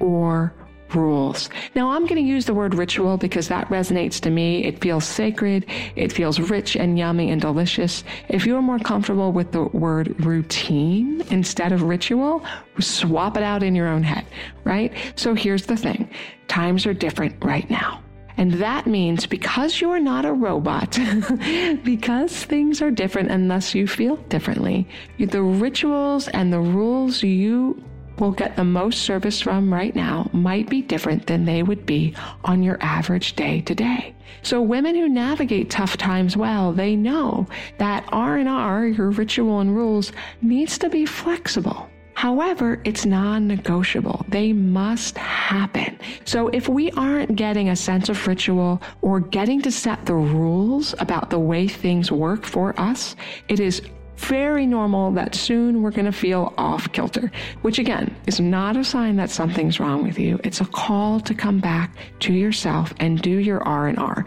or 0.00 0.52
rules. 0.92 1.50
Now, 1.74 1.90
I'm 1.90 2.02
going 2.06 2.22
to 2.22 2.28
use 2.28 2.46
the 2.46 2.54
word 2.54 2.74
ritual 2.74 3.16
because 3.16 3.48
that 3.48 3.68
resonates 3.68 4.20
to 4.20 4.30
me. 4.30 4.64
It 4.64 4.80
feels 4.80 5.04
sacred. 5.04 5.66
It 5.96 6.12
feels 6.12 6.38
rich 6.38 6.76
and 6.76 6.98
yummy 6.98 7.30
and 7.30 7.40
delicious. 7.40 8.04
If 8.28 8.46
you're 8.46 8.62
more 8.62 8.78
comfortable 8.78 9.32
with 9.32 9.52
the 9.52 9.64
word 9.64 10.24
routine 10.24 11.22
instead 11.30 11.72
of 11.72 11.82
ritual, 11.82 12.44
swap 12.80 13.36
it 13.36 13.42
out 13.42 13.62
in 13.62 13.74
your 13.74 13.88
own 13.88 14.02
head, 14.02 14.26
right? 14.64 14.92
So 15.16 15.34
here's 15.34 15.66
the 15.66 15.76
thing. 15.76 16.10
Times 16.48 16.86
are 16.86 16.94
different 16.94 17.42
right 17.44 17.68
now. 17.70 18.00
And 18.36 18.54
that 18.54 18.86
means 18.86 19.26
because 19.26 19.80
you're 19.80 20.00
not 20.00 20.24
a 20.24 20.32
robot, 20.32 20.98
because 21.84 22.44
things 22.44 22.82
are 22.82 22.90
different 22.90 23.30
and 23.30 23.48
thus 23.48 23.74
you 23.74 23.86
feel 23.86 24.16
differently, 24.16 24.88
the 25.18 25.42
rituals 25.42 26.26
and 26.28 26.52
the 26.52 26.60
rules 26.60 27.22
you 27.22 27.82
will 28.18 28.32
get 28.32 28.56
the 28.56 28.64
most 28.64 29.02
service 29.02 29.40
from 29.40 29.72
right 29.72 29.94
now 29.94 30.28
might 30.32 30.68
be 30.68 30.82
different 30.82 31.26
than 31.26 31.44
they 31.44 31.62
would 31.62 31.86
be 31.86 32.14
on 32.44 32.62
your 32.62 32.78
average 32.80 33.34
day 33.36 33.60
to 33.62 33.74
day. 33.74 34.14
So 34.42 34.60
women 34.60 34.94
who 34.94 35.08
navigate 35.08 35.70
tough 35.70 35.96
times 35.96 36.36
well, 36.36 36.72
they 36.72 36.96
know 36.96 37.46
that 37.78 38.04
R&R, 38.08 38.86
your 38.86 39.10
ritual 39.10 39.60
and 39.60 39.74
rules, 39.74 40.12
needs 40.42 40.76
to 40.78 40.90
be 40.90 41.06
flexible. 41.06 41.88
However, 42.14 42.80
it's 42.84 43.04
non-negotiable. 43.04 44.24
They 44.28 44.52
must 44.52 45.18
happen. 45.18 45.98
So 46.24 46.48
if 46.48 46.68
we 46.68 46.90
aren't 46.92 47.36
getting 47.36 47.68
a 47.68 47.76
sense 47.76 48.08
of 48.08 48.26
ritual 48.26 48.80
or 49.02 49.20
getting 49.20 49.60
to 49.62 49.70
set 49.72 50.06
the 50.06 50.14
rules 50.14 50.94
about 51.00 51.30
the 51.30 51.38
way 51.38 51.66
things 51.66 52.12
work 52.12 52.44
for 52.44 52.78
us, 52.80 53.16
it 53.48 53.60
is 53.60 53.82
very 54.16 54.66
normal 54.66 55.10
that 55.12 55.34
soon 55.34 55.82
we're 55.82 55.90
going 55.90 56.04
to 56.04 56.12
feel 56.12 56.54
off 56.56 56.92
kilter, 56.92 57.30
which 57.62 57.78
again 57.78 58.14
is 58.26 58.40
not 58.40 58.76
a 58.76 58.84
sign 58.84 59.16
that 59.16 59.30
something's 59.30 59.80
wrong 59.80 60.02
with 60.02 60.18
you. 60.18 60.40
It's 60.44 60.60
a 60.60 60.66
call 60.66 61.20
to 61.20 61.34
come 61.34 61.60
back 61.60 61.94
to 62.20 62.32
yourself 62.32 62.94
and 62.98 63.20
do 63.20 63.38
your 63.38 63.62
R 63.62 63.88
and 63.88 63.98
R. 63.98 64.26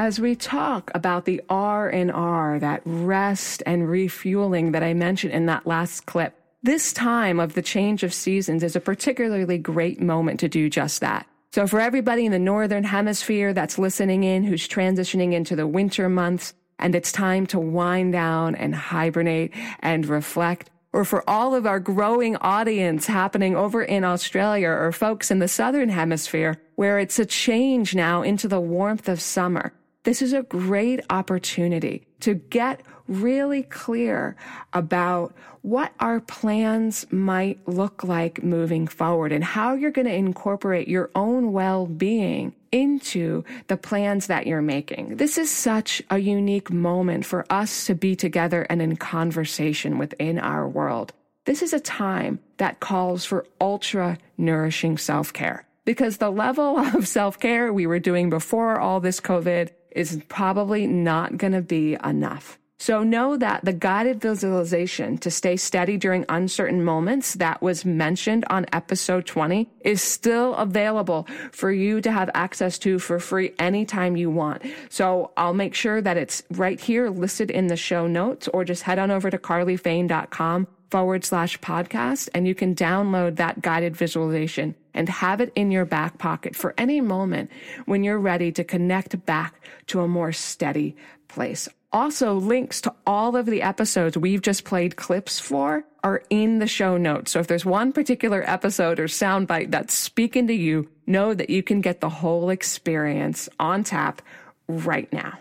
as 0.00 0.18
we 0.18 0.34
talk 0.34 0.90
about 0.94 1.26
the 1.26 1.42
R 1.50 1.90
and 1.90 2.10
R, 2.10 2.58
that 2.58 2.80
rest 2.86 3.62
and 3.66 3.86
refueling 3.86 4.72
that 4.72 4.82
I 4.82 4.94
mentioned 4.94 5.34
in 5.34 5.44
that 5.46 5.66
last 5.66 6.06
clip. 6.06 6.34
This 6.62 6.94
time 6.94 7.38
of 7.38 7.52
the 7.52 7.60
change 7.60 8.02
of 8.02 8.14
seasons 8.14 8.62
is 8.62 8.74
a 8.74 8.80
particularly 8.80 9.58
great 9.58 10.00
moment 10.00 10.40
to 10.40 10.48
do 10.48 10.70
just 10.70 11.02
that. 11.02 11.26
So 11.52 11.66
for 11.66 11.80
everybody 11.80 12.24
in 12.24 12.32
the 12.32 12.38
Northern 12.38 12.84
Hemisphere 12.84 13.52
that's 13.52 13.78
listening 13.78 14.24
in, 14.24 14.42
who's 14.42 14.66
transitioning 14.66 15.34
into 15.34 15.54
the 15.54 15.66
winter 15.66 16.08
months, 16.08 16.54
and 16.80 16.94
it's 16.94 17.12
time 17.12 17.46
to 17.46 17.60
wind 17.60 18.12
down 18.12 18.54
and 18.56 18.74
hibernate 18.74 19.52
and 19.80 20.06
reflect, 20.06 20.70
or 20.92 21.04
for 21.04 21.22
all 21.30 21.54
of 21.54 21.66
our 21.66 21.78
growing 21.78 22.36
audience 22.36 23.06
happening 23.06 23.54
over 23.54 23.82
in 23.82 24.02
Australia 24.02 24.68
or 24.68 24.90
folks 24.90 25.30
in 25.30 25.38
the 25.38 25.46
Southern 25.46 25.88
Hemisphere, 25.88 26.60
where 26.74 26.98
it's 26.98 27.18
a 27.18 27.26
change 27.26 27.94
now 27.94 28.22
into 28.22 28.48
the 28.48 28.60
warmth 28.60 29.08
of 29.08 29.20
summer. 29.20 29.72
This 30.02 30.22
is 30.22 30.32
a 30.32 30.42
great 30.42 31.00
opportunity 31.10 32.06
to 32.20 32.34
get 32.34 32.80
really 33.06 33.62
clear 33.64 34.36
about 34.72 35.34
what 35.62 35.92
our 36.00 36.20
plans 36.20 37.06
might 37.10 37.58
look 37.68 38.02
like 38.02 38.42
moving 38.42 38.86
forward 38.86 39.30
and 39.30 39.44
how 39.44 39.74
you're 39.74 39.90
going 39.90 40.06
to 40.06 40.14
incorporate 40.14 40.88
your 40.88 41.10
own 41.14 41.52
well-being 41.52 42.54
into 42.72 43.44
the 43.66 43.76
plans 43.76 44.26
that 44.28 44.46
you're 44.46 44.62
making. 44.62 45.16
This 45.16 45.38
is 45.38 45.50
such 45.50 46.02
a 46.10 46.18
unique 46.18 46.70
moment 46.70 47.24
for 47.24 47.44
us 47.50 47.86
to 47.86 47.94
be 47.94 48.14
together 48.14 48.66
and 48.70 48.80
in 48.80 48.96
conversation 48.96 49.98
within 49.98 50.38
our 50.38 50.68
world. 50.68 51.12
This 51.46 51.62
is 51.62 51.72
a 51.72 51.80
time 51.80 52.38
that 52.58 52.80
calls 52.80 53.24
for 53.24 53.46
ultra 53.60 54.18
nourishing 54.38 54.98
self-care 54.98 55.66
because 55.84 56.18
the 56.18 56.30
level 56.30 56.78
of 56.94 57.08
self-care 57.08 57.72
we 57.72 57.86
were 57.86 57.98
doing 57.98 58.30
before 58.30 58.78
all 58.78 59.00
this 59.00 59.20
COVID 59.20 59.70
is 59.90 60.20
probably 60.28 60.86
not 60.86 61.36
going 61.36 61.52
to 61.52 61.62
be 61.62 61.96
enough. 62.04 62.59
So 62.80 63.02
know 63.02 63.36
that 63.36 63.62
the 63.62 63.74
guided 63.74 64.22
visualization 64.22 65.18
to 65.18 65.30
stay 65.30 65.58
steady 65.58 65.98
during 65.98 66.24
uncertain 66.30 66.82
moments 66.82 67.34
that 67.34 67.60
was 67.60 67.84
mentioned 67.84 68.46
on 68.48 68.64
episode 68.72 69.26
20 69.26 69.68
is 69.82 70.00
still 70.00 70.54
available 70.54 71.28
for 71.52 71.70
you 71.70 72.00
to 72.00 72.10
have 72.10 72.30
access 72.32 72.78
to 72.78 72.98
for 72.98 73.20
free 73.20 73.52
anytime 73.58 74.16
you 74.16 74.30
want. 74.30 74.62
So 74.88 75.30
I'll 75.36 75.52
make 75.52 75.74
sure 75.74 76.00
that 76.00 76.16
it's 76.16 76.42
right 76.52 76.80
here 76.80 77.10
listed 77.10 77.50
in 77.50 77.66
the 77.66 77.76
show 77.76 78.06
notes 78.06 78.48
or 78.48 78.64
just 78.64 78.84
head 78.84 78.98
on 78.98 79.10
over 79.10 79.30
to 79.30 79.36
carlyfane.com 79.36 80.66
forward 80.90 81.22
slash 81.26 81.60
podcast 81.60 82.30
and 82.32 82.48
you 82.48 82.54
can 82.54 82.74
download 82.74 83.36
that 83.36 83.60
guided 83.60 83.94
visualization 83.94 84.74
and 84.94 85.06
have 85.10 85.42
it 85.42 85.52
in 85.54 85.70
your 85.70 85.84
back 85.84 86.16
pocket 86.16 86.56
for 86.56 86.72
any 86.78 87.02
moment 87.02 87.50
when 87.84 88.04
you're 88.04 88.18
ready 88.18 88.50
to 88.50 88.64
connect 88.64 89.26
back 89.26 89.60
to 89.86 90.00
a 90.00 90.08
more 90.08 90.32
steady 90.32 90.96
place. 91.28 91.68
Also, 91.92 92.34
links 92.34 92.80
to 92.80 92.94
all 93.04 93.34
of 93.34 93.46
the 93.46 93.62
episodes 93.62 94.16
we've 94.16 94.42
just 94.42 94.64
played 94.64 94.96
clips 94.96 95.40
for 95.40 95.84
are 96.04 96.22
in 96.30 96.60
the 96.60 96.66
show 96.66 96.96
notes. 96.96 97.32
So 97.32 97.40
if 97.40 97.48
there's 97.48 97.64
one 97.64 97.92
particular 97.92 98.48
episode 98.48 99.00
or 99.00 99.06
soundbite 99.06 99.72
that's 99.72 99.92
speaking 99.92 100.46
to 100.46 100.54
you, 100.54 100.88
know 101.06 101.34
that 101.34 101.50
you 101.50 101.64
can 101.64 101.80
get 101.80 102.00
the 102.00 102.08
whole 102.08 102.48
experience 102.48 103.48
on 103.58 103.82
tap 103.82 104.22
right 104.68 105.12
now. 105.12 105.38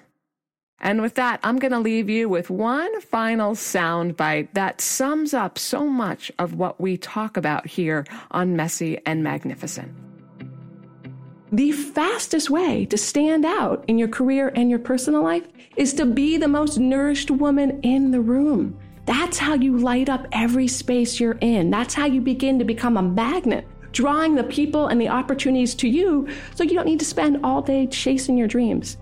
And 0.81 1.01
with 1.01 1.15
that, 1.15 1.39
I'm 1.43 1.59
going 1.59 1.73
to 1.73 1.79
leave 1.79 2.09
you 2.09 2.27
with 2.27 2.49
one 2.49 2.99
final 3.01 3.53
soundbite 3.53 4.53
that 4.53 4.81
sums 4.81 5.33
up 5.33 5.59
so 5.59 5.85
much 5.85 6.31
of 6.39 6.55
what 6.55 6.81
we 6.81 6.97
talk 6.97 7.37
about 7.37 7.67
here 7.67 8.05
on 8.31 8.55
Messy 8.55 8.97
and 9.05 9.23
Magnificent. 9.23 10.08
The 11.51 11.71
fastest 11.71 12.51
way 12.51 12.85
to 12.85 12.97
stand 12.97 13.43
out 13.43 13.83
in 13.87 13.97
your 13.97 14.07
career 14.07 14.51
and 14.55 14.69
your 14.69 14.77
personal 14.77 15.23
life 15.23 15.47
is 15.75 15.93
to 15.95 16.05
be 16.05 16.37
the 16.37 16.47
most 16.47 16.77
nourished 16.77 17.31
woman 17.31 17.79
in 17.81 18.11
the 18.11 18.21
room. 18.21 18.77
That's 19.05 19.39
how 19.39 19.55
you 19.55 19.77
light 19.77 20.09
up 20.09 20.27
every 20.31 20.67
space 20.67 21.19
you're 21.19 21.39
in. 21.41 21.71
That's 21.71 21.95
how 21.95 22.05
you 22.05 22.21
begin 22.21 22.59
to 22.59 22.65
become 22.65 22.97
a 22.97 23.01
magnet, 23.01 23.67
drawing 23.91 24.35
the 24.35 24.43
people 24.43 24.87
and 24.87 25.01
the 25.01 25.09
opportunities 25.09 25.73
to 25.75 25.89
you 25.89 26.27
so 26.53 26.63
you 26.63 26.75
don't 26.75 26.85
need 26.85 26.99
to 26.99 27.05
spend 27.05 27.43
all 27.43 27.63
day 27.63 27.87
chasing 27.87 28.37
your 28.37 28.47
dreams. 28.47 28.97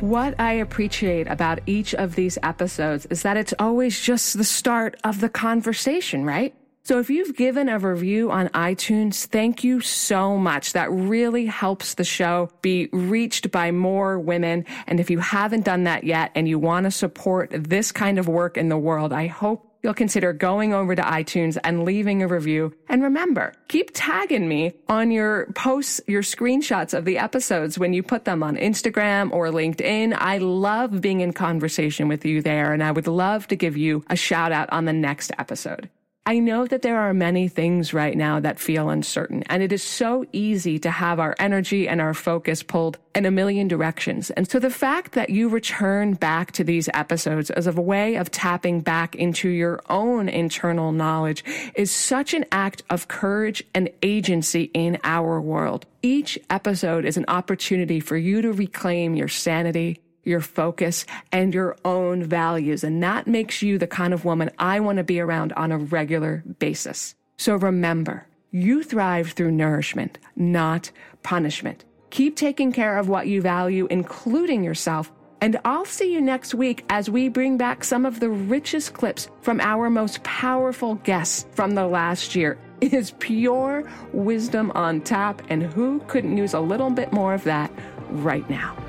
What 0.00 0.38
I 0.38 0.52
appreciate 0.52 1.28
about 1.28 1.60
each 1.64 1.94
of 1.94 2.14
these 2.14 2.36
episodes 2.42 3.06
is 3.06 3.22
that 3.22 3.38
it's 3.38 3.54
always 3.58 3.98
just 3.98 4.36
the 4.36 4.44
start 4.44 5.00
of 5.02 5.22
the 5.22 5.30
conversation, 5.30 6.26
right? 6.26 6.54
So 6.86 7.00
if 7.00 7.10
you've 7.10 7.34
given 7.34 7.68
a 7.68 7.80
review 7.80 8.30
on 8.30 8.46
iTunes, 8.50 9.26
thank 9.26 9.64
you 9.64 9.80
so 9.80 10.38
much. 10.38 10.72
That 10.74 10.88
really 10.88 11.46
helps 11.46 11.94
the 11.94 12.04
show 12.04 12.48
be 12.62 12.88
reached 12.92 13.50
by 13.50 13.72
more 13.72 14.20
women. 14.20 14.64
And 14.86 15.00
if 15.00 15.10
you 15.10 15.18
haven't 15.18 15.64
done 15.64 15.82
that 15.82 16.04
yet 16.04 16.30
and 16.36 16.48
you 16.48 16.60
want 16.60 16.84
to 16.84 16.92
support 16.92 17.50
this 17.50 17.90
kind 17.90 18.20
of 18.20 18.28
work 18.28 18.56
in 18.56 18.68
the 18.68 18.78
world, 18.78 19.12
I 19.12 19.26
hope 19.26 19.68
you'll 19.82 19.94
consider 19.94 20.32
going 20.32 20.74
over 20.74 20.94
to 20.94 21.02
iTunes 21.02 21.58
and 21.64 21.82
leaving 21.82 22.22
a 22.22 22.28
review. 22.28 22.72
And 22.88 23.02
remember, 23.02 23.52
keep 23.66 23.90
tagging 23.92 24.46
me 24.46 24.74
on 24.88 25.10
your 25.10 25.46
posts, 25.56 26.00
your 26.06 26.22
screenshots 26.22 26.96
of 26.96 27.04
the 27.04 27.18
episodes 27.18 27.80
when 27.80 27.94
you 27.94 28.04
put 28.04 28.26
them 28.26 28.44
on 28.44 28.56
Instagram 28.56 29.32
or 29.32 29.48
LinkedIn. 29.48 30.16
I 30.16 30.38
love 30.38 31.00
being 31.00 31.18
in 31.18 31.32
conversation 31.32 32.06
with 32.06 32.24
you 32.24 32.42
there, 32.42 32.72
and 32.72 32.80
I 32.80 32.92
would 32.92 33.08
love 33.08 33.48
to 33.48 33.56
give 33.56 33.76
you 33.76 34.04
a 34.08 34.14
shout 34.14 34.52
out 34.52 34.70
on 34.70 34.84
the 34.84 34.92
next 34.92 35.32
episode. 35.36 35.90
I 36.28 36.40
know 36.40 36.66
that 36.66 36.82
there 36.82 36.98
are 36.98 37.14
many 37.14 37.46
things 37.46 37.94
right 37.94 38.16
now 38.16 38.40
that 38.40 38.58
feel 38.58 38.90
uncertain, 38.90 39.44
and 39.44 39.62
it 39.62 39.70
is 39.70 39.84
so 39.84 40.24
easy 40.32 40.76
to 40.80 40.90
have 40.90 41.20
our 41.20 41.36
energy 41.38 41.86
and 41.86 42.00
our 42.00 42.14
focus 42.14 42.64
pulled 42.64 42.98
in 43.14 43.24
a 43.26 43.30
million 43.30 43.68
directions. 43.68 44.30
And 44.30 44.50
so 44.50 44.58
the 44.58 44.68
fact 44.68 45.12
that 45.12 45.30
you 45.30 45.48
return 45.48 46.14
back 46.14 46.50
to 46.52 46.64
these 46.64 46.88
episodes 46.92 47.50
as 47.50 47.68
a 47.68 47.80
way 47.80 48.16
of 48.16 48.32
tapping 48.32 48.80
back 48.80 49.14
into 49.14 49.48
your 49.48 49.80
own 49.88 50.28
internal 50.28 50.90
knowledge 50.90 51.44
is 51.76 51.92
such 51.92 52.34
an 52.34 52.44
act 52.50 52.82
of 52.90 53.06
courage 53.06 53.62
and 53.72 53.88
agency 54.02 54.64
in 54.74 54.98
our 55.04 55.40
world. 55.40 55.86
Each 56.02 56.40
episode 56.50 57.04
is 57.04 57.16
an 57.16 57.26
opportunity 57.28 58.00
for 58.00 58.16
you 58.16 58.42
to 58.42 58.52
reclaim 58.52 59.14
your 59.14 59.28
sanity, 59.28 60.00
your 60.26 60.40
focus, 60.40 61.06
and 61.32 61.54
your 61.54 61.76
own 61.84 62.22
values. 62.22 62.84
And 62.84 63.02
that 63.02 63.26
makes 63.26 63.62
you 63.62 63.78
the 63.78 63.86
kind 63.86 64.12
of 64.12 64.24
woman 64.24 64.50
I 64.58 64.80
want 64.80 64.98
to 64.98 65.04
be 65.04 65.20
around 65.20 65.52
on 65.54 65.72
a 65.72 65.78
regular 65.78 66.42
basis. 66.58 67.14
So 67.36 67.54
remember, 67.56 68.26
you 68.50 68.82
thrive 68.82 69.32
through 69.32 69.50
nourishment, 69.52 70.18
not 70.34 70.90
punishment. 71.22 71.84
Keep 72.10 72.36
taking 72.36 72.72
care 72.72 72.98
of 72.98 73.08
what 73.08 73.26
you 73.26 73.42
value, 73.42 73.86
including 73.90 74.64
yourself. 74.64 75.12
And 75.40 75.58
I'll 75.64 75.84
see 75.84 76.12
you 76.12 76.20
next 76.20 76.54
week 76.54 76.84
as 76.88 77.10
we 77.10 77.28
bring 77.28 77.58
back 77.58 77.84
some 77.84 78.06
of 78.06 78.20
the 78.20 78.30
richest 78.30 78.94
clips 78.94 79.28
from 79.42 79.60
our 79.60 79.90
most 79.90 80.22
powerful 80.22 80.94
guests 80.96 81.46
from 81.52 81.74
the 81.74 81.86
last 81.86 82.34
year. 82.34 82.56
It 82.80 82.94
is 82.94 83.10
pure 83.18 83.90
wisdom 84.12 84.70
on 84.74 85.02
tap, 85.02 85.42
and 85.48 85.62
who 85.62 86.00
couldn't 86.08 86.36
use 86.36 86.54
a 86.54 86.60
little 86.60 86.90
bit 86.90 87.12
more 87.12 87.34
of 87.34 87.44
that 87.44 87.70
right 88.10 88.48
now? 88.48 88.85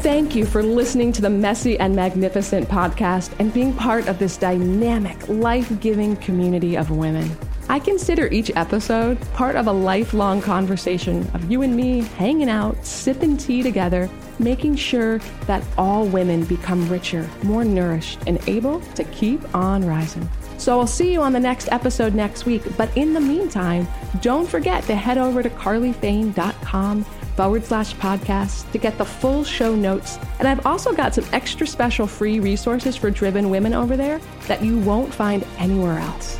Thank 0.00 0.34
you 0.34 0.46
for 0.46 0.62
listening 0.62 1.12
to 1.12 1.20
the 1.20 1.28
Messy 1.28 1.78
and 1.78 1.94
Magnificent 1.94 2.66
podcast 2.70 3.38
and 3.38 3.52
being 3.52 3.74
part 3.74 4.08
of 4.08 4.18
this 4.18 4.38
dynamic, 4.38 5.28
life 5.28 5.78
giving 5.78 6.16
community 6.16 6.74
of 6.74 6.90
women. 6.90 7.30
I 7.68 7.80
consider 7.80 8.26
each 8.28 8.50
episode 8.56 9.20
part 9.34 9.56
of 9.56 9.66
a 9.66 9.72
lifelong 9.72 10.40
conversation 10.40 11.30
of 11.34 11.50
you 11.50 11.60
and 11.60 11.76
me 11.76 12.00
hanging 12.16 12.48
out, 12.48 12.82
sipping 12.82 13.36
tea 13.36 13.62
together, 13.62 14.08
making 14.38 14.76
sure 14.76 15.18
that 15.46 15.62
all 15.76 16.06
women 16.06 16.44
become 16.46 16.88
richer, 16.88 17.28
more 17.42 17.62
nourished, 17.62 18.20
and 18.26 18.40
able 18.48 18.80
to 18.94 19.04
keep 19.04 19.54
on 19.54 19.86
rising. 19.86 20.26
So 20.56 20.80
I'll 20.80 20.86
see 20.86 21.12
you 21.12 21.20
on 21.20 21.34
the 21.34 21.40
next 21.40 21.68
episode 21.72 22.14
next 22.14 22.46
week. 22.46 22.62
But 22.78 22.94
in 22.96 23.12
the 23.12 23.20
meantime, 23.20 23.86
don't 24.22 24.48
forget 24.48 24.82
to 24.84 24.94
head 24.94 25.18
over 25.18 25.42
to 25.42 25.50
carlyfane.com 25.50 27.04
forward 27.36 27.64
slash 27.64 27.94
podcast 27.96 28.70
to 28.72 28.78
get 28.78 28.98
the 28.98 29.04
full 29.04 29.44
show 29.44 29.74
notes. 29.74 30.18
And 30.38 30.48
I've 30.48 30.64
also 30.66 30.92
got 30.92 31.14
some 31.14 31.24
extra 31.32 31.66
special 31.66 32.06
free 32.06 32.40
resources 32.40 32.96
for 32.96 33.10
driven 33.10 33.50
women 33.50 33.74
over 33.74 33.96
there 33.96 34.20
that 34.46 34.62
you 34.62 34.78
won't 34.78 35.12
find 35.12 35.46
anywhere 35.58 35.98
else. 35.98 36.38